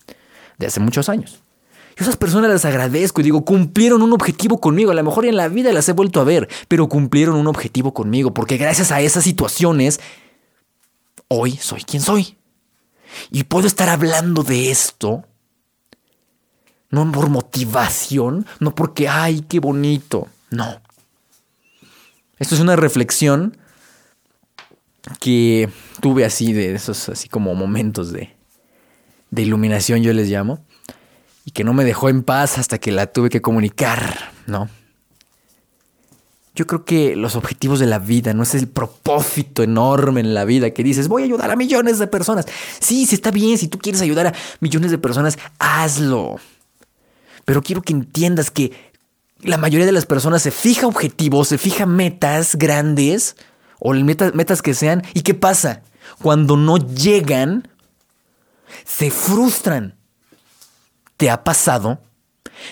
De 0.58 0.66
hace 0.66 0.78
muchos 0.78 1.08
años. 1.08 1.40
Y 1.98 2.02
esas 2.02 2.16
personas 2.16 2.50
las 2.50 2.64
agradezco 2.64 3.20
y 3.20 3.24
digo, 3.24 3.44
cumplieron 3.44 4.02
un 4.02 4.12
objetivo 4.12 4.60
conmigo. 4.60 4.90
A 4.90 4.94
lo 4.94 5.02
mejor 5.02 5.24
en 5.24 5.36
la 5.36 5.48
vida 5.48 5.72
las 5.72 5.88
he 5.88 5.92
vuelto 5.92 6.20
a 6.20 6.24
ver, 6.24 6.48
pero 6.68 6.88
cumplieron 6.88 7.36
un 7.36 7.46
objetivo 7.46 7.94
conmigo, 7.94 8.34
porque 8.34 8.58
gracias 8.58 8.92
a 8.92 9.00
esas 9.00 9.24
situaciones 9.24 10.00
hoy 11.28 11.52
soy 11.52 11.82
quien 11.82 12.02
soy. 12.02 12.36
Y 13.30 13.44
puedo 13.44 13.66
estar 13.66 13.88
hablando 13.88 14.42
de 14.42 14.70
esto, 14.70 15.24
no 16.90 17.10
por 17.12 17.30
motivación, 17.30 18.46
no 18.60 18.74
porque, 18.74 19.08
ay, 19.08 19.40
qué 19.48 19.58
bonito, 19.58 20.28
no. 20.50 20.82
Esto 22.38 22.54
es 22.56 22.60
una 22.60 22.76
reflexión 22.76 23.56
que 25.18 25.70
tuve 26.00 26.26
así 26.26 26.52
de 26.52 26.74
esos 26.74 27.08
así 27.08 27.28
como 27.28 27.54
momentos 27.54 28.12
de, 28.12 28.34
de 29.30 29.42
iluminación 29.42 30.02
yo 30.02 30.12
les 30.12 30.28
llamo 30.28 30.66
y 31.46 31.52
que 31.52 31.64
no 31.64 31.72
me 31.72 31.84
dejó 31.84 32.08
en 32.08 32.24
paz 32.24 32.58
hasta 32.58 32.78
que 32.78 32.90
la 32.90 33.06
tuve 33.06 33.30
que 33.30 33.40
comunicar, 33.40 34.32
¿no? 34.46 34.68
Yo 36.56 36.66
creo 36.66 36.84
que 36.84 37.14
los 37.14 37.36
objetivos 37.36 37.78
de 37.78 37.86
la 37.86 38.00
vida, 38.00 38.34
no 38.34 38.42
es 38.42 38.54
el 38.54 38.66
propósito 38.66 39.62
enorme 39.62 40.20
en 40.20 40.34
la 40.34 40.44
vida 40.44 40.70
que 40.70 40.82
dices, 40.82 41.06
voy 41.06 41.22
a 41.22 41.24
ayudar 41.26 41.52
a 41.52 41.56
millones 41.56 42.00
de 42.00 42.08
personas. 42.08 42.46
Sí, 42.80 43.06
sí 43.06 43.14
está 43.14 43.30
bien, 43.30 43.58
si 43.58 43.68
tú 43.68 43.78
quieres 43.78 44.02
ayudar 44.02 44.26
a 44.26 44.34
millones 44.58 44.90
de 44.90 44.98
personas, 44.98 45.38
hazlo. 45.60 46.40
Pero 47.44 47.62
quiero 47.62 47.80
que 47.80 47.92
entiendas 47.92 48.50
que 48.50 48.72
la 49.40 49.56
mayoría 49.56 49.86
de 49.86 49.92
las 49.92 50.06
personas 50.06 50.42
se 50.42 50.50
fija 50.50 50.88
objetivos, 50.88 51.46
se 51.46 51.58
fija 51.58 51.86
metas 51.86 52.56
grandes 52.56 53.36
o 53.78 53.94
metas, 53.94 54.34
metas 54.34 54.62
que 54.62 54.74
sean. 54.74 55.04
¿Y 55.14 55.22
qué 55.22 55.34
pasa? 55.34 55.82
Cuando 56.20 56.56
no 56.56 56.78
llegan, 56.78 57.68
se 58.84 59.12
frustran. 59.12 59.94
¿Te 61.16 61.30
ha 61.30 61.44
pasado? 61.44 62.00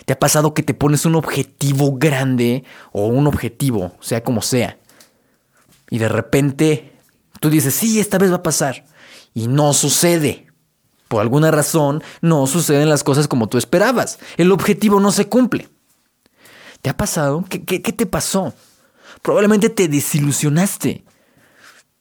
¿Te 0.05 0.13
ha 0.13 0.19
pasado 0.19 0.55
que 0.55 0.63
te 0.63 0.75
pones 0.75 1.05
un 1.05 1.15
objetivo 1.15 1.97
grande 1.97 2.65
o 2.93 3.07
un 3.07 3.27
objetivo, 3.27 3.97
sea 4.01 4.23
como 4.23 4.43
sea? 4.43 4.79
Y 5.91 5.99
de 5.99 6.09
repente 6.09 6.93
tú 7.41 7.51
dices, 7.51 7.75
sí, 7.75 8.01
esta 8.01 8.19
vez 8.19 8.31
va 8.31 8.37
a 8.37 8.43
pasar. 8.43 8.85
Y 9.35 9.49
no 9.49 9.73
sucede. 9.73 10.47
Por 11.09 11.21
alguna 11.21 11.51
razón, 11.51 12.03
no 12.23 12.47
suceden 12.47 12.89
las 12.89 13.05
cosas 13.05 13.29
como 13.29 13.49
tú 13.49 13.59
esperabas. 13.59 14.19
El 14.37 14.51
objetivo 14.53 15.01
no 15.01 15.13
se 15.13 15.29
cumple. 15.29 15.69
¿Te 16.81 16.91
ha 16.91 16.97
pasado? 16.97 17.45
¿Qué, 17.49 17.65
qué, 17.65 17.81
te 17.81 18.07
pasó? 18.07 18.53
Probablemente 19.23 19.69
te 19.69 19.89
desilusionaste. 19.89 21.05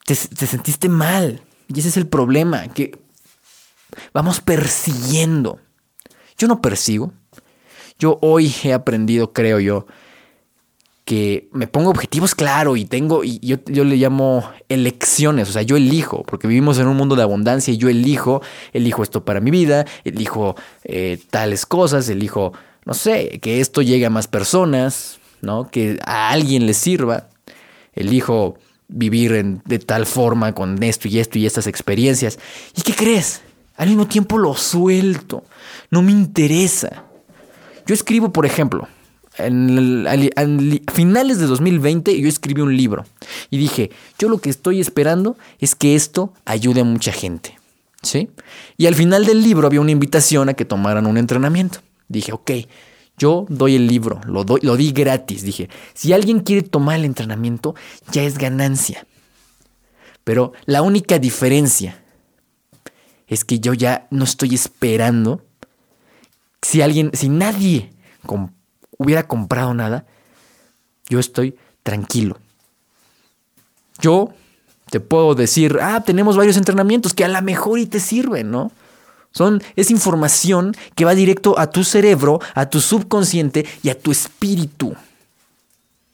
Te, 0.05 0.15
te 0.15 0.47
sentiste 0.47 0.89
mal. 0.89 1.43
Y 1.67 1.79
ese 1.79 1.89
es 1.89 1.97
el 1.97 2.07
problema, 2.07 2.67
que 2.69 2.99
vamos 4.13 4.41
persiguiendo. 4.41 5.59
Yo 6.37 6.47
no 6.47 6.61
persigo. 6.61 7.13
Yo 7.99 8.19
hoy 8.21 8.53
he 8.63 8.73
aprendido, 8.73 9.33
creo 9.33 9.59
yo, 9.59 9.85
que 11.05 11.49
me 11.51 11.67
pongo 11.67 11.89
objetivos 11.89 12.33
claro 12.33 12.77
y 12.77 12.85
tengo, 12.85 13.23
y 13.23 13.39
yo, 13.39 13.57
yo, 13.65 13.83
le 13.83 13.97
llamo 13.97 14.49
elecciones, 14.69 15.49
o 15.49 15.51
sea, 15.51 15.61
yo 15.61 15.75
elijo, 15.75 16.23
porque 16.23 16.47
vivimos 16.47 16.79
en 16.79 16.87
un 16.87 16.95
mundo 16.95 17.15
de 17.15 17.23
abundancia 17.23 17.73
y 17.73 17.77
yo 17.77 17.89
elijo, 17.89 18.41
elijo 18.71 19.03
esto 19.03 19.25
para 19.25 19.41
mi 19.41 19.51
vida, 19.51 19.85
elijo 20.05 20.55
eh, 20.83 21.19
tales 21.29 21.65
cosas, 21.65 22.07
elijo, 22.07 22.53
no 22.85 22.93
sé, 22.93 23.39
que 23.41 23.59
esto 23.59 23.81
llegue 23.81 24.05
a 24.05 24.09
más 24.09 24.27
personas, 24.27 25.19
¿no? 25.41 25.69
Que 25.69 25.99
a 26.05 26.29
alguien 26.29 26.65
le 26.65 26.73
sirva, 26.73 27.27
elijo 27.93 28.57
vivir 28.87 29.61
de 29.65 29.79
tal 29.79 30.05
forma 30.05 30.53
con 30.53 30.81
esto 30.83 31.07
y 31.07 31.19
esto 31.19 31.37
y 31.37 31.45
estas 31.45 31.67
experiencias. 31.67 32.39
¿Y 32.75 32.81
qué 32.81 32.93
crees? 32.93 33.41
Al 33.75 33.89
mismo 33.89 34.07
tiempo 34.07 34.37
lo 34.37 34.55
suelto, 34.55 35.43
no 35.93 36.01
me 36.01 36.11
interesa. 36.11 37.03
Yo 37.85 37.93
escribo, 37.93 38.33
por 38.33 38.47
ejemplo, 38.47 38.87
en, 39.37 40.81
finales 40.91 41.37
de 41.37 41.45
2020 41.45 42.19
yo 42.19 42.27
escribí 42.27 42.61
un 42.61 42.75
libro 42.75 43.05
y 43.51 43.59
dije, 43.59 43.91
yo 44.17 44.27
lo 44.27 44.39
que 44.39 44.49
estoy 44.49 44.79
esperando 44.79 45.37
es 45.59 45.75
que 45.75 45.93
esto 45.93 46.33
ayude 46.45 46.81
a 46.81 46.83
mucha 46.83 47.11
gente. 47.11 47.59
¿Sí? 48.01 48.31
Y 48.75 48.87
al 48.87 48.95
final 48.95 49.27
del 49.27 49.43
libro 49.43 49.67
había 49.67 49.81
una 49.81 49.91
invitación 49.91 50.49
a 50.49 50.55
que 50.55 50.65
tomaran 50.65 51.05
un 51.05 51.17
entrenamiento. 51.17 51.79
Dije, 52.07 52.33
ok, 52.33 52.51
yo 53.19 53.45
doy 53.47 53.75
el 53.75 53.85
libro, 53.85 54.19
lo, 54.25 54.43
doy, 54.43 54.61
lo 54.63 54.75
di 54.75 54.91
gratis. 54.93 55.43
Dije, 55.43 55.69
si 55.93 56.11
alguien 56.11 56.39
quiere 56.39 56.63
tomar 56.63 56.97
el 56.97 57.05
entrenamiento, 57.05 57.75
ya 58.11 58.23
es 58.23 58.39
ganancia. 58.39 59.05
Pero 60.23 60.53
la 60.65 60.81
única 60.81 61.19
diferencia 61.19 62.03
es 63.27 63.45
que 63.45 63.59
yo 63.59 63.75
ya 63.75 64.07
no 64.09 64.23
estoy 64.23 64.55
esperando. 64.55 65.45
Si 66.63 66.81
alguien, 66.81 67.11
si 67.13 67.29
nadie 67.29 67.93
hubiera 68.97 69.27
comprado 69.27 69.73
nada, 69.73 70.05
yo 71.07 71.19
estoy 71.19 71.55
tranquilo. 71.83 72.39
Yo 73.99 74.33
te 74.89 74.99
puedo 74.99 75.35
decir, 75.35 75.77
ah, 75.81 76.01
tenemos 76.03 76.37
varios 76.37 76.57
entrenamientos 76.57 77.13
que 77.13 77.25
a 77.25 77.27
lo 77.27 77.41
mejor 77.41 77.79
y 77.79 77.85
te 77.85 77.99
sirven, 77.99 78.49
¿no? 78.49 78.71
Son, 79.31 79.61
es 79.75 79.91
información 79.91 80.75
que 80.95 81.05
va 81.05 81.15
directo 81.15 81.59
a 81.59 81.67
tu 81.67 81.83
cerebro, 81.83 82.39
a 82.53 82.69
tu 82.69 82.79
subconsciente 82.79 83.65
y 83.81 83.89
a 83.89 83.99
tu 83.99 84.11
espíritu 84.11 84.95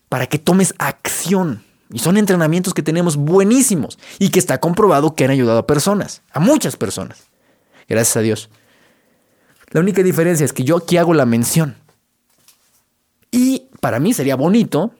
para 0.07 0.25
que 0.25 0.39
tomes 0.39 0.73
acción. 0.79 1.63
Y 1.91 1.99
son 1.99 2.17
entrenamientos 2.17 2.73
que 2.73 2.83
tenemos 2.83 3.17
buenísimos 3.17 3.99
y 4.19 4.29
que 4.29 4.39
está 4.39 4.59
comprobado 4.59 5.15
que 5.15 5.25
han 5.25 5.31
ayudado 5.31 5.59
a 5.59 5.67
personas, 5.67 6.21
a 6.31 6.39
muchas 6.39 6.77
personas. 6.77 7.23
Gracias 7.88 8.17
a 8.17 8.21
Dios. 8.21 8.49
La 9.71 9.82
única 9.82 10.03
diferencia 10.03 10.45
es 10.45 10.53
que 10.53 10.63
yo 10.63 10.77
aquí 10.77 10.97
hago 10.97 11.13
la 11.13 11.25
mención. 11.25 11.75
Y 13.32 13.67
para 13.79 13.99
mí 13.99 14.13
sería 14.13 14.36
bonito 14.36 14.93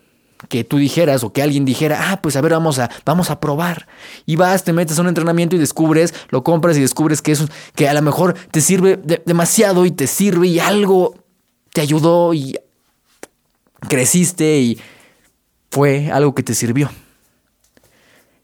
que 0.48 0.64
tú 0.64 0.78
dijeras 0.78 1.24
o 1.24 1.34
que 1.34 1.42
alguien 1.42 1.66
dijera, 1.66 2.12
ah, 2.12 2.22
pues 2.22 2.36
a 2.36 2.42
ver, 2.42 2.54
vamos 2.54 2.80
a, 2.80 2.90
vamos 3.04 3.30
a 3.30 3.40
probar. 3.40 3.88
Y 4.26 4.36
vas, 4.36 4.64
te 4.64 4.72
metes 4.72 4.98
a 4.98 5.02
un 5.02 5.10
entrenamiento 5.10 5.56
y 5.56 5.60
descubres, 5.60 6.14
lo 6.30 6.44
compras 6.44 6.78
y 6.78 6.82
descubres 6.82 7.22
que, 7.22 7.34
eso, 7.34 7.48
que 7.76 7.90
a 7.90 7.94
lo 7.94 8.02
mejor 8.02 8.36
te 8.52 8.62
sirve 8.62 8.98
demasiado 9.26 9.86
y 9.86 9.92
te 9.92 10.08
sirve 10.08 10.48
y 10.48 10.60
algo 10.60 11.16
te 11.74 11.82
ayudó 11.82 12.34
y 12.34 12.58
creciste 13.88 14.60
y 14.60 14.80
fue 15.70 16.10
algo 16.12 16.34
que 16.34 16.44
te 16.44 16.56
sirvió. 16.56 16.90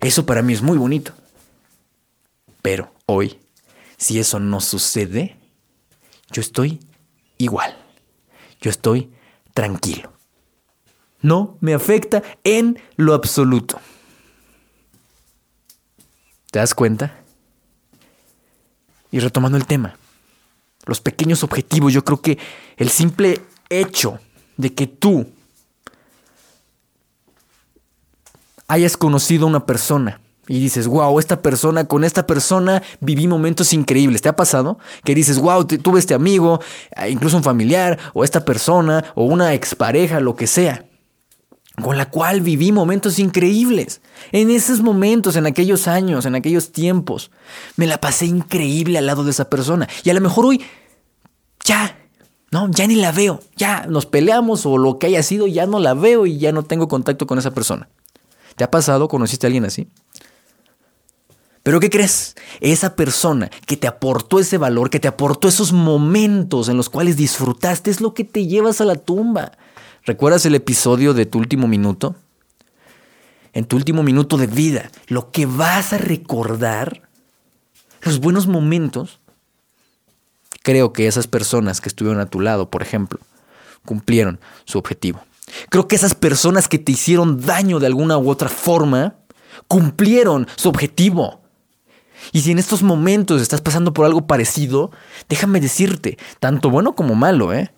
Eso 0.02 0.26
para 0.26 0.42
mí 0.42 0.54
es 0.54 0.62
muy 0.62 0.78
bonito. 0.78 1.14
Pero 2.62 2.92
hoy, 3.06 3.40
si 3.98 4.20
eso 4.20 4.40
no 4.40 4.60
sucede, 4.60 5.38
yo 6.36 6.42
estoy 6.42 6.82
igual. 7.38 7.78
Yo 8.60 8.70
estoy 8.70 9.10
tranquilo. 9.54 10.12
No 11.22 11.58
me 11.62 11.74
afecta 11.74 12.22
en 12.44 12.78
lo 12.98 13.14
absoluto. 13.14 13.80
¿Te 16.52 16.60
das 16.60 16.76
cuenta? 16.76 17.24
Y 19.12 19.20
retomando 19.20 19.58
el 19.58 19.66
tema, 19.66 19.98
los 20.86 21.00
pequeños 21.00 21.42
objetivos, 21.42 21.94
yo 21.94 22.04
creo 22.04 22.22
que 22.22 22.38
el 22.76 22.90
simple 22.90 23.42
hecho 23.70 24.20
de 24.58 24.74
que 24.74 24.88
tú 24.88 25.32
hayas 28.68 28.98
conocido 28.98 29.46
a 29.46 29.50
una 29.50 29.66
persona 29.66 30.20
y 30.48 30.60
dices, 30.60 30.88
wow, 30.88 31.20
esta 31.20 31.42
persona, 31.42 31.86
con 31.86 32.04
esta 32.04 32.28
persona 32.28 32.84
viví 33.00 33.28
momentos 33.28 33.74
increíbles. 33.74 34.22
¿Te 34.22 34.30
ha 34.30 34.36
pasado? 34.36 34.78
Que 35.04 35.16
dices, 35.16 35.40
wow, 35.40 35.66
tuve 35.66 36.00
este 36.00 36.14
amigo, 36.14 36.60
eh, 36.96 37.10
incluso 37.10 37.38
un 37.38 37.44
familiar, 37.44 37.98
o 38.14 38.24
esta 38.24 38.46
persona, 38.46 39.06
o 39.16 39.26
una 39.26 39.54
expareja, 39.54 40.20
lo 40.20 40.36
que 40.36 40.48
sea, 40.48 40.86
con 41.82 41.98
la 41.98 42.10
cual 42.10 42.42
viví 42.42 42.72
momentos 42.72 43.18
increíbles. 43.18 44.02
En 44.32 44.52
esos 44.52 44.82
momentos, 44.82 45.36
en 45.36 45.48
aquellos 45.48 45.88
años, 45.88 46.26
en 46.26 46.36
aquellos 46.36 46.72
tiempos, 46.72 47.32
me 47.76 47.88
la 47.88 47.98
pasé 47.98 48.28
increíble 48.28 49.00
al 49.00 49.08
lado 49.08 49.24
de 49.24 49.32
esa 49.32 49.50
persona. 49.50 49.88
Y 50.04 50.12
a 50.12 50.14
lo 50.14 50.22
mejor 50.22 50.46
hoy, 50.46 50.64
ya, 51.64 51.98
no, 52.52 52.70
ya 52.70 52.86
ni 52.86 52.96
la 52.96 53.12
veo. 53.12 53.42
Ya 53.58 53.88
nos 53.90 54.06
peleamos 54.06 54.66
o 54.68 54.78
lo 54.78 55.00
que 55.00 55.08
haya 55.08 55.24
sido, 55.24 55.48
ya 55.48 55.66
no 55.66 55.80
la 55.80 55.96
veo 55.96 56.28
y 56.28 56.38
ya 56.38 56.52
no 56.52 56.64
tengo 56.64 56.88
contacto 56.88 57.26
con 57.26 57.40
esa 57.40 57.52
persona. 57.52 57.90
¿Te 58.56 58.64
ha 58.64 58.72
pasado? 58.72 59.08
¿Conociste 59.08 59.46
a 59.46 59.50
alguien 59.50 59.66
así? 59.66 59.90
Pero 61.66 61.80
¿qué 61.80 61.90
crees? 61.90 62.36
Esa 62.62 62.96
persona 62.96 63.50
que 63.66 63.76
te 63.76 63.88
aportó 63.88 64.40
ese 64.40 64.60
valor, 64.60 64.92
que 64.92 65.00
te 65.00 65.08
aportó 65.08 65.48
esos 65.48 65.74
momentos 65.74 66.70
en 66.70 66.78
los 66.78 66.90
cuales 66.90 67.18
disfrutaste, 67.18 67.90
es 67.90 68.02
lo 68.02 68.14
que 68.14 68.24
te 68.24 68.46
llevas 68.46 68.82
a 68.82 68.86
la 68.86 68.94
tumba. 68.94 69.52
¿Recuerdas 70.04 70.46
el 70.46 70.54
episodio 70.54 71.16
de 71.16 71.26
tu 71.26 71.40
último 71.40 71.68
minuto? 71.68 72.16
En 73.52 73.66
tu 73.66 73.78
último 73.78 74.04
minuto 74.04 74.38
de 74.38 74.46
vida, 74.46 74.92
lo 75.08 75.32
que 75.32 75.48
vas 75.48 75.92
a 75.92 75.98
recordar, 75.98 77.10
los 78.04 78.20
buenos 78.20 78.46
momentos, 78.46 79.20
creo 80.62 80.94
que 80.94 81.08
esas 81.08 81.26
personas 81.26 81.82
que 81.82 81.90
estuvieron 81.90 82.22
a 82.22 82.28
tu 82.28 82.42
lado, 82.42 82.70
por 82.70 82.84
ejemplo, 82.84 83.20
cumplieron 83.84 84.40
su 84.66 84.78
objetivo. 84.78 85.26
Creo 85.70 85.88
que 85.88 85.96
esas 85.96 86.14
personas 86.14 86.68
que 86.68 86.78
te 86.78 86.92
hicieron 86.92 87.42
daño 87.42 87.80
de 87.80 87.88
alguna 87.88 88.20
u 88.20 88.30
otra 88.30 88.50
forma 88.50 89.16
cumplieron 89.68 90.48
su 90.58 90.70
objetivo. 90.70 91.42
Y 92.32 92.42
si 92.42 92.52
en 92.52 92.60
estos 92.60 92.84
momentos 92.84 93.42
estás 93.42 93.62
pasando 93.62 93.94
por 93.94 94.06
algo 94.06 94.28
parecido, 94.28 94.92
déjame 95.30 95.60
decirte, 95.60 96.18
tanto 96.40 96.70
bueno 96.70 96.96
como 96.96 97.16
malo, 97.16 97.54
¿eh? 97.54 97.72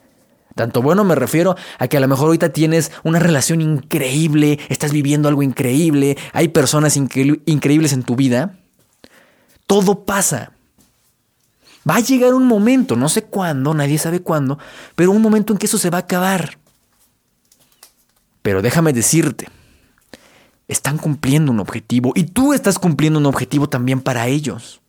Tanto 0.56 0.82
bueno 0.82 1.04
me 1.04 1.13
refiero 1.13 1.56
a 1.78 1.88
que 1.88 1.97
a 1.97 2.00
lo 2.00 2.08
mejor 2.08 2.26
ahorita 2.28 2.50
tienes 2.50 2.91
una 3.04 3.19
relación 3.19 3.62
increíble, 3.62 4.60
estás 4.69 4.91
viviendo 4.91 5.30
algo 5.30 5.43
increíble, 5.43 6.17
hay 6.34 6.47
personas 6.47 6.97
increíbles 6.97 7.93
en 7.93 8.04
tu 8.04 8.15
vida. 8.15 8.58
Todo 9.67 10.04
pasa. 10.04 10.54
Va 11.88 11.97
a 11.97 12.00
llegar 12.00 12.34
un 12.34 12.47
momento, 12.47 12.95
no 12.95 13.08
sé 13.08 13.23
cuándo, 13.23 13.73
nadie 13.73 13.97
sabe 14.00 14.21
cuándo, 14.21 14.58
pero 14.95 15.12
un 15.12 15.21
momento 15.21 15.54
en 15.54 15.60
que 15.60 15.67
eso 15.67 15.78
se 15.78 15.91
va 15.91 16.00
a 16.00 16.02
acabar. 16.02 16.58
Pero 18.41 18.62
déjame 18.62 18.93
decirte, 18.93 19.50
están 20.67 20.97
cumpliendo 20.97 21.51
un 21.51 21.60
objetivo 21.60 22.12
y 22.15 22.25
tú 22.25 22.53
estás 22.53 22.80
cumpliendo 22.80 23.19
un 23.19 23.25
objetivo 23.25 23.69
también 23.69 24.01
para 24.01 24.27
ellos. 24.27 24.82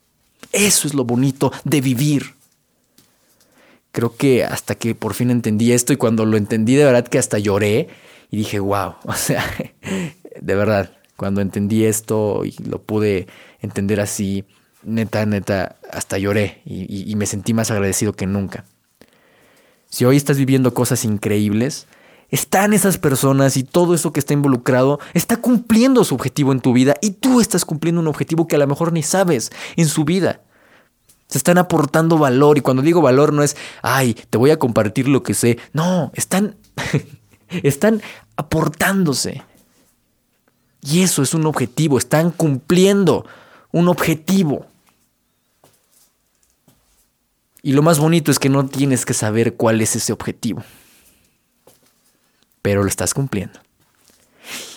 Eso 0.53 0.89
es 0.89 0.95
lo 0.95 1.05
bonito 1.05 1.53
de 1.65 1.81
vivir. 1.81 2.35
Creo 3.93 4.17
que 4.17 4.45
hasta 4.45 4.75
que 4.75 4.95
por 4.95 5.15
fin 5.15 5.31
entendí 5.31 5.73
esto 5.73 5.93
y 5.93 5.97
cuando 5.97 6.25
lo 6.25 6.37
entendí 6.37 6.75
de 6.75 6.85
verdad 6.85 7.07
que 7.07 7.19
hasta 7.19 7.39
lloré 7.39 7.89
y 8.31 8.39
dije, 8.39 8.61
wow, 8.61 8.95
o 9.05 9.15
sea, 9.15 9.45
de 10.41 10.55
verdad, 10.55 10.93
cuando 11.17 11.41
entendí 11.41 11.85
esto 11.85 12.45
y 12.45 12.55
lo 12.65 12.83
pude 12.83 13.27
entender 13.61 14.01
así, 14.01 14.45
neta, 14.83 15.27
neta, 15.27 15.77
hasta 15.91 16.19
lloré 16.19 16.63
y, 16.65 17.11
y 17.11 17.17
me 17.17 17.27
sentí 17.27 17.55
más 17.55 17.71
agradecido 17.71 18.13
que 18.13 18.27
nunca. 18.27 18.65
Si 19.91 20.05
hoy 20.05 20.17
estás 20.17 20.37
viviendo 20.37 20.75
cosas 20.75 21.05
increíbles, 21.05 21.87
están 22.31 22.75
esas 22.75 22.99
personas 22.99 23.57
y 23.57 23.63
todo 23.63 23.95
eso 23.95 24.13
que 24.13 24.21
está 24.21 24.35
involucrado 24.35 25.01
está 25.15 25.39
cumpliendo 25.39 26.05
su 26.05 26.15
objetivo 26.15 26.53
en 26.53 26.61
tu 26.61 26.73
vida 26.73 26.95
y 27.01 27.13
tú 27.13 27.41
estás 27.41 27.65
cumpliendo 27.65 28.01
un 28.01 28.07
objetivo 28.07 28.47
que 28.47 28.57
a 28.57 28.59
lo 28.59 28.67
mejor 28.67 28.93
ni 28.93 29.03
sabes 29.03 29.51
en 29.77 29.89
su 29.89 30.05
vida. 30.05 30.43
Se 31.27 31.39
están 31.39 31.59
aportando 31.59 32.19
valor 32.19 32.59
y 32.59 32.63
cuando 32.63 32.83
digo 32.83 33.03
valor 33.03 33.33
no 33.33 33.43
es, 33.43 33.57
ay, 33.83 34.15
te 34.31 34.39
voy 34.39 34.51
a 34.51 34.59
compartir 34.59 35.09
lo 35.09 35.23
que 35.23 35.35
sé. 35.35 35.59
No, 35.73 36.11
están, 36.15 36.57
están 37.49 38.03
aportándose. 38.37 39.43
Y 40.81 41.03
eso 41.03 41.23
es 41.23 41.35
un 41.35 41.45
objetivo, 41.47 41.99
están 41.99 42.31
cumpliendo 42.31 43.27
un 43.73 43.89
objetivo. 43.89 44.67
Y 47.63 47.73
lo 47.73 47.83
más 47.83 47.99
bonito 47.99 48.31
es 48.31 48.39
que 48.39 48.49
no 48.49 48.67
tienes 48.67 49.05
que 49.05 49.13
saber 49.13 49.55
cuál 49.55 49.81
es 49.81 49.97
ese 49.97 50.13
objetivo 50.13 50.63
pero 52.69 52.83
lo 52.83 52.89
estás 52.91 53.15
cumpliendo. 53.15 53.59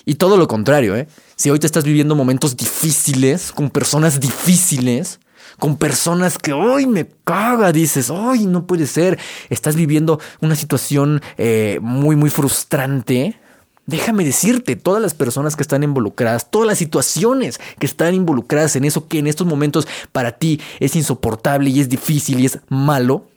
Y 0.05 0.15
todo 0.15 0.37
lo 0.37 0.47
contrario, 0.47 0.95
¿eh? 0.95 1.09
Si 1.35 1.49
hoy 1.49 1.59
te 1.59 1.65
estás 1.65 1.83
viviendo 1.83 2.15
momentos 2.15 2.55
difíciles, 2.55 3.51
con 3.51 3.69
personas 3.69 4.21
difíciles, 4.21 5.19
con 5.59 5.75
personas 5.75 6.37
que 6.37 6.53
hoy 6.53 6.87
me 6.87 7.05
caga, 7.25 7.73
dices, 7.73 8.09
hoy 8.09 8.45
no 8.45 8.65
puede 8.65 8.87
ser, 8.87 9.19
estás 9.49 9.75
viviendo 9.75 10.21
una 10.39 10.55
situación 10.55 11.21
eh, 11.37 11.79
muy, 11.81 12.15
muy 12.15 12.29
frustrante. 12.29 13.37
Déjame 13.85 14.23
decirte, 14.23 14.77
todas 14.77 15.01
las 15.01 15.13
personas 15.13 15.57
que 15.57 15.63
están 15.63 15.83
involucradas, 15.83 16.49
todas 16.49 16.69
las 16.69 16.77
situaciones 16.77 17.59
que 17.77 17.87
están 17.87 18.15
involucradas 18.15 18.77
en 18.77 18.85
eso 18.85 19.09
que 19.09 19.19
en 19.19 19.27
estos 19.27 19.45
momentos 19.45 19.85
para 20.13 20.37
ti 20.37 20.61
es 20.79 20.95
insoportable 20.95 21.69
y 21.69 21.81
es 21.81 21.89
difícil 21.89 22.39
y 22.39 22.45
es 22.45 22.59
malo, 22.69 23.27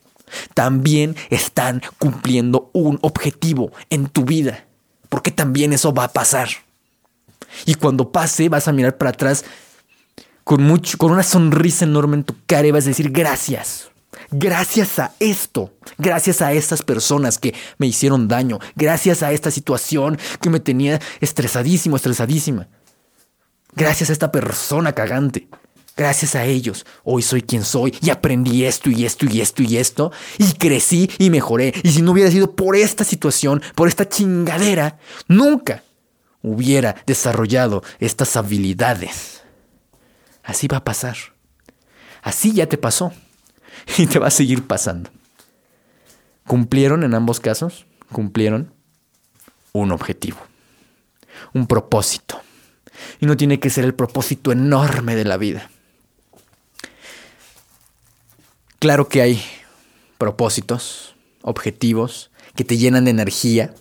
también 0.54 1.16
están 1.30 1.82
cumpliendo 1.98 2.70
un 2.72 2.98
objetivo 3.02 3.72
en 3.90 4.06
tu 4.06 4.24
vida. 4.24 4.66
Porque 5.08 5.30
también 5.30 5.72
eso 5.72 5.92
va 5.92 6.04
a 6.04 6.12
pasar. 6.12 6.48
Y 7.66 7.74
cuando 7.74 8.10
pase, 8.10 8.48
vas 8.48 8.68
a 8.68 8.72
mirar 8.72 8.96
para 8.96 9.10
atrás 9.10 9.44
con, 10.42 10.62
mucho, 10.62 10.98
con 10.98 11.12
una 11.12 11.22
sonrisa 11.22 11.84
enorme 11.84 12.16
en 12.16 12.24
tu 12.24 12.34
cara 12.46 12.66
y 12.66 12.70
vas 12.70 12.84
a 12.84 12.88
decir 12.88 13.10
gracias. 13.10 13.90
Gracias 14.30 14.98
a 14.98 15.12
esto, 15.20 15.72
gracias 15.98 16.40
a 16.40 16.52
estas 16.52 16.82
personas 16.82 17.38
que 17.38 17.54
me 17.78 17.86
hicieron 17.86 18.28
daño, 18.28 18.58
gracias 18.74 19.22
a 19.22 19.32
esta 19.32 19.50
situación 19.50 20.18
que 20.40 20.50
me 20.50 20.60
tenía 20.60 21.00
estresadísimo, 21.20 21.96
estresadísima. 21.96 22.68
Gracias 23.74 24.10
a 24.10 24.12
esta 24.12 24.30
persona 24.30 24.92
cagante. 24.92 25.48
Gracias 25.96 26.34
a 26.34 26.44
ellos, 26.44 26.84
hoy 27.04 27.22
soy 27.22 27.42
quien 27.42 27.62
soy 27.62 27.96
y 28.00 28.10
aprendí 28.10 28.64
esto 28.64 28.90
y 28.90 29.04
esto 29.06 29.26
y 29.26 29.40
esto 29.40 29.62
y 29.62 29.76
esto 29.76 30.12
y 30.38 30.52
crecí 30.54 31.08
y 31.18 31.30
mejoré. 31.30 31.72
Y 31.84 31.92
si 31.92 32.02
no 32.02 32.10
hubiera 32.10 32.32
sido 32.32 32.56
por 32.56 32.74
esta 32.74 33.04
situación, 33.04 33.62
por 33.76 33.86
esta 33.86 34.08
chingadera, 34.08 34.98
nunca 35.28 35.84
hubiera 36.42 36.96
desarrollado 37.06 37.84
estas 38.00 38.36
habilidades. 38.36 39.42
Así 40.42 40.66
va 40.66 40.78
a 40.78 40.84
pasar. 40.84 41.16
Así 42.22 42.52
ya 42.52 42.68
te 42.68 42.76
pasó 42.76 43.12
y 43.98 44.06
te 44.06 44.18
va 44.18 44.26
a 44.26 44.32
seguir 44.32 44.66
pasando. 44.66 45.10
¿Cumplieron 46.44 47.04
en 47.04 47.14
ambos 47.14 47.38
casos? 47.38 47.86
Cumplieron 48.10 48.72
un 49.72 49.92
objetivo, 49.92 50.38
un 51.52 51.68
propósito. 51.68 52.40
Y 53.20 53.26
no 53.26 53.36
tiene 53.36 53.60
que 53.60 53.70
ser 53.70 53.84
el 53.84 53.94
propósito 53.94 54.50
enorme 54.50 55.14
de 55.14 55.24
la 55.24 55.36
vida. 55.36 55.70
Claro 58.84 59.08
que 59.08 59.22
hay 59.22 59.42
propósitos, 60.18 61.14
objetivos 61.40 62.30
que 62.54 62.64
te 62.64 62.76
llenan 62.76 63.06
de 63.06 63.12
energía, 63.12 63.74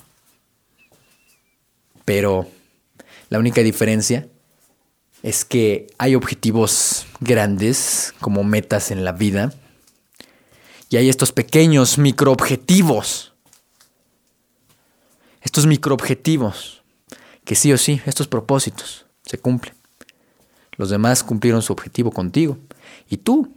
pero 2.06 2.48
la 3.28 3.38
única 3.38 3.60
diferencia 3.64 4.30
es 5.22 5.44
que 5.44 5.88
hay 5.98 6.16
objetivos 6.16 7.06
grandes 7.20 8.14
como 8.22 8.46
metas 8.46 8.92
en 8.92 9.04
la 9.04 9.12
vida 9.12 9.54
y 10.90 10.96
hay 10.96 11.10
estos 11.10 11.34
pequeños 11.34 11.98
microobjetivos. 11.98 13.34
Estos 15.42 15.66
microobjetivos 15.66 16.82
que 17.44 17.56
sí 17.56 17.74
o 17.74 17.78
sí, 17.78 18.00
estos 18.06 18.30
propósitos 18.30 19.06
se 19.26 19.38
cumplen. 19.38 19.76
Los 20.78 20.92
demás 20.92 21.26
cumplieron 21.26 21.62
su 21.62 21.74
objetivo 21.74 22.10
contigo 22.10 22.58
y 23.10 23.18
tú 23.18 23.54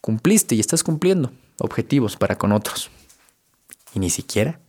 cumpliste 0.00 0.54
y 0.54 0.60
estás 0.60 0.82
cumpliendo 0.82 1.32
objetivos 1.58 2.16
para 2.16 2.36
con 2.36 2.52
otros. 2.52 2.90
Y 3.94 4.00
ni 4.00 4.10
siquiera 4.10 4.60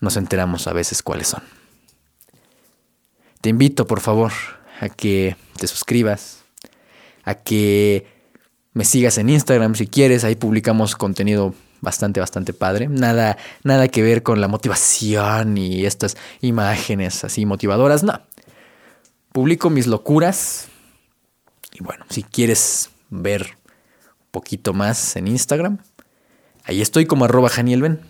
nos 0.00 0.16
enteramos 0.16 0.66
a 0.66 0.72
veces 0.72 1.02
cuáles 1.02 1.28
son. 1.28 1.42
Te 3.40 3.50
invito, 3.50 3.86
por 3.86 4.00
favor, 4.00 4.32
a 4.80 4.88
que 4.88 5.36
te 5.56 5.66
suscribas, 5.66 6.44
a 7.24 7.34
que 7.34 8.06
me 8.72 8.84
sigas 8.84 9.18
en 9.18 9.28
Instagram 9.28 9.74
si 9.74 9.86
quieres, 9.86 10.24
ahí 10.24 10.36
publicamos 10.36 10.96
contenido 10.96 11.54
bastante, 11.80 12.20
bastante 12.20 12.52
padre. 12.52 12.88
Nada, 12.88 13.36
nada 13.62 13.88
que 13.88 14.02
ver 14.02 14.22
con 14.22 14.40
la 14.40 14.48
motivación 14.48 15.56
y 15.56 15.84
estas 15.86 16.16
imágenes 16.40 17.24
así 17.24 17.46
motivadoras, 17.46 18.02
no. 18.02 18.20
Publico 19.32 19.70
mis 19.70 19.86
locuras. 19.86 20.68
Y 21.72 21.82
bueno, 21.82 22.04
si 22.08 22.22
quieres 22.22 22.90
ver 23.10 23.56
poquito 24.30 24.72
más 24.72 25.16
en 25.16 25.28
Instagram. 25.28 25.78
Ahí 26.64 26.80
estoy 26.80 27.06
como 27.06 27.24
arroba 27.24 27.48
Janielben. 27.48 28.00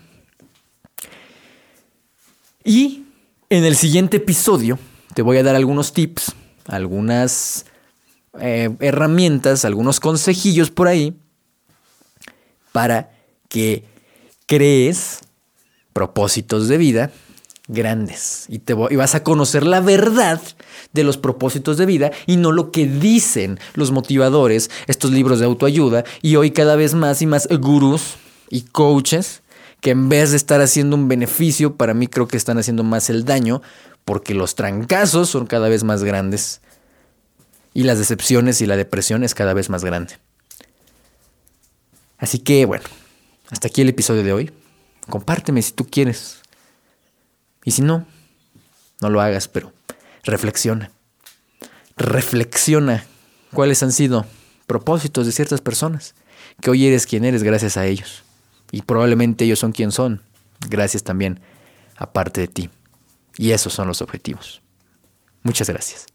Y 2.63 3.05
en 3.49 3.63
el 3.63 3.75
siguiente 3.75 4.17
episodio 4.17 4.77
te 5.13 5.21
voy 5.21 5.37
a 5.37 5.43
dar 5.43 5.55
algunos 5.55 5.93
tips, 5.93 6.33
algunas 6.67 7.65
eh, 8.39 8.69
herramientas, 8.79 9.65
algunos 9.65 9.99
consejillos 9.99 10.69
por 10.69 10.87
ahí 10.87 11.17
para 12.71 13.11
que 13.47 13.85
crees 14.45 15.21
propósitos 15.93 16.67
de 16.67 16.77
vida 16.77 17.11
grandes 17.69 18.45
y, 18.49 18.59
te 18.59 18.73
y 18.89 18.95
vas 18.95 19.15
a 19.15 19.23
conocer 19.23 19.65
la 19.65 19.79
verdad 19.79 20.41
de 20.91 21.03
los 21.03 21.17
propósitos 21.17 21.77
de 21.77 21.85
vida 21.85 22.11
y 22.25 22.37
no 22.37 22.51
lo 22.51 22.71
que 22.71 22.87
dicen 22.87 23.59
los 23.75 23.91
motivadores, 23.91 24.71
estos 24.87 25.11
libros 25.11 25.39
de 25.39 25.45
autoayuda 25.45 26.03
y 26.21 26.35
hoy 26.35 26.51
cada 26.51 26.75
vez 26.75 26.95
más 26.95 27.21
y 27.21 27.27
más 27.27 27.47
gurús 27.47 28.15
y 28.49 28.61
coaches 28.61 29.43
que 29.81 29.91
en 29.91 30.09
vez 30.09 30.31
de 30.31 30.37
estar 30.37 30.59
haciendo 30.61 30.95
un 30.95 31.07
beneficio, 31.07 31.75
para 31.75 31.93
mí 31.93 32.07
creo 32.07 32.27
que 32.27 32.37
están 32.37 32.57
haciendo 32.57 32.83
más 32.83 33.09
el 33.09 33.23
daño 33.23 33.61
porque 34.03 34.33
los 34.33 34.55
trancazos 34.55 35.29
son 35.29 35.45
cada 35.45 35.69
vez 35.69 35.83
más 35.83 36.03
grandes 36.03 36.61
y 37.73 37.83
las 37.83 37.99
decepciones 37.99 38.61
y 38.61 38.65
la 38.65 38.77
depresión 38.77 39.23
es 39.23 39.35
cada 39.35 39.53
vez 39.53 39.69
más 39.69 39.85
grande. 39.85 40.15
Así 42.17 42.39
que 42.39 42.65
bueno, 42.65 42.83
hasta 43.51 43.67
aquí 43.67 43.81
el 43.81 43.89
episodio 43.89 44.23
de 44.23 44.33
hoy. 44.33 44.51
Compárteme 45.07 45.61
si 45.61 45.71
tú 45.71 45.85
quieres. 45.85 46.41
Y 47.69 47.71
si 47.71 47.83
no, 47.83 48.03
no 48.99 49.11
lo 49.11 49.21
hagas, 49.21 49.47
pero 49.47 49.71
reflexiona. 50.23 50.89
Reflexiona 51.97 53.05
cuáles 53.53 53.83
han 53.83 53.91
sido 53.91 54.25
propósitos 54.65 55.27
de 55.27 55.31
ciertas 55.31 55.61
personas, 55.61 56.15
que 56.63 56.71
hoy 56.71 56.87
eres 56.87 57.05
quien 57.05 57.25
eres 57.25 57.43
gracias 57.43 57.77
a 57.77 57.85
ellos. 57.85 58.23
Y 58.71 58.81
probablemente 58.81 59.45
ellos 59.45 59.59
son 59.59 59.71
quien 59.71 59.91
son, 59.91 60.23
gracias 60.67 61.03
también 61.03 61.41
a 61.95 62.11
parte 62.11 62.41
de 62.41 62.47
ti. 62.47 62.71
Y 63.37 63.51
esos 63.51 63.71
son 63.71 63.87
los 63.87 64.01
objetivos. 64.01 64.63
Muchas 65.43 65.69
gracias. 65.69 66.07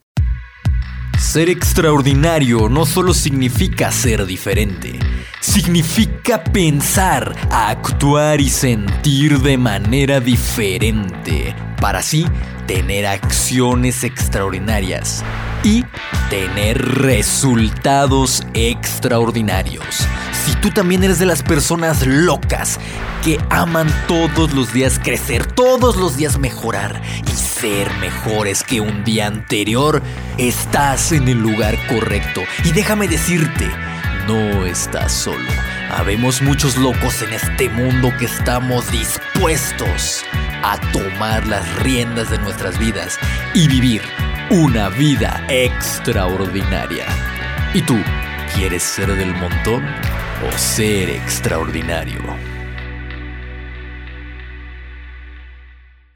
Ser 1.25 1.49
extraordinario 1.49 2.69
no 2.69 2.85
solo 2.85 3.15
significa 3.15 3.91
ser 3.91 4.25
diferente 4.27 4.99
significa 5.41 6.43
pensar, 6.43 7.35
actuar 7.51 8.41
y 8.41 8.49
sentir 8.49 9.41
de 9.41 9.59
manera 9.59 10.19
diferente 10.19 11.55
para 11.85 11.99
así 11.99 12.25
tener 12.67 13.05
acciones 13.05 14.05
extraordinarias 14.05 15.23
y 15.63 15.85
tener 16.31 16.81
resultados 16.81 18.43
extraordinarios. 18.55 19.85
Si 20.33 20.55
tú 20.63 20.71
también 20.71 21.05
eres 21.05 21.19
de 21.19 21.27
las 21.27 21.43
personas 21.43 22.07
locas 22.07 22.81
que 23.23 23.39
aman 23.51 23.87
todos 24.09 24.55
los 24.55 24.73
días 24.73 24.99
crecer, 24.99 25.45
todos 25.45 25.97
los 25.97 26.17
días 26.17 26.39
mejorar 26.39 27.03
y 27.31 27.37
ser 27.37 27.93
mejores 27.97 28.63
que 28.63 28.81
un 28.81 29.05
día 29.05 29.27
anterior, 29.27 30.01
estás 30.39 31.13
en 31.13 31.29
el 31.29 31.37
lugar 31.37 31.77
correcto. 31.87 32.41
Y 32.65 32.73
déjame 32.73 33.09
decirte, 33.09 33.69
no 34.27 34.65
estás 34.65 35.13
solo. 35.13 35.51
Habemos 35.91 36.41
muchos 36.41 36.79
locos 36.79 37.21
en 37.21 37.35
este 37.35 37.69
mundo 37.69 38.11
que 38.19 38.25
estamos 38.25 38.91
dispuestos 38.91 40.25
a 40.67 40.81
tomar 40.93 41.47
las 41.47 41.83
riendas 41.83 42.31
de 42.31 42.39
nuestras 42.39 42.79
vidas 42.79 43.19
y 43.53 43.69
vivir 43.69 44.01
una 44.49 44.89
vida 44.89 45.45
extraordinaria. 45.51 47.07
¿Y 47.75 47.83
tú 47.83 47.99
quieres 48.55 48.83
ser 48.83 49.15
del 49.15 49.35
montón 49.35 49.85
o 49.85 50.59
ser 50.59 51.11
extraordinario? 51.11 52.44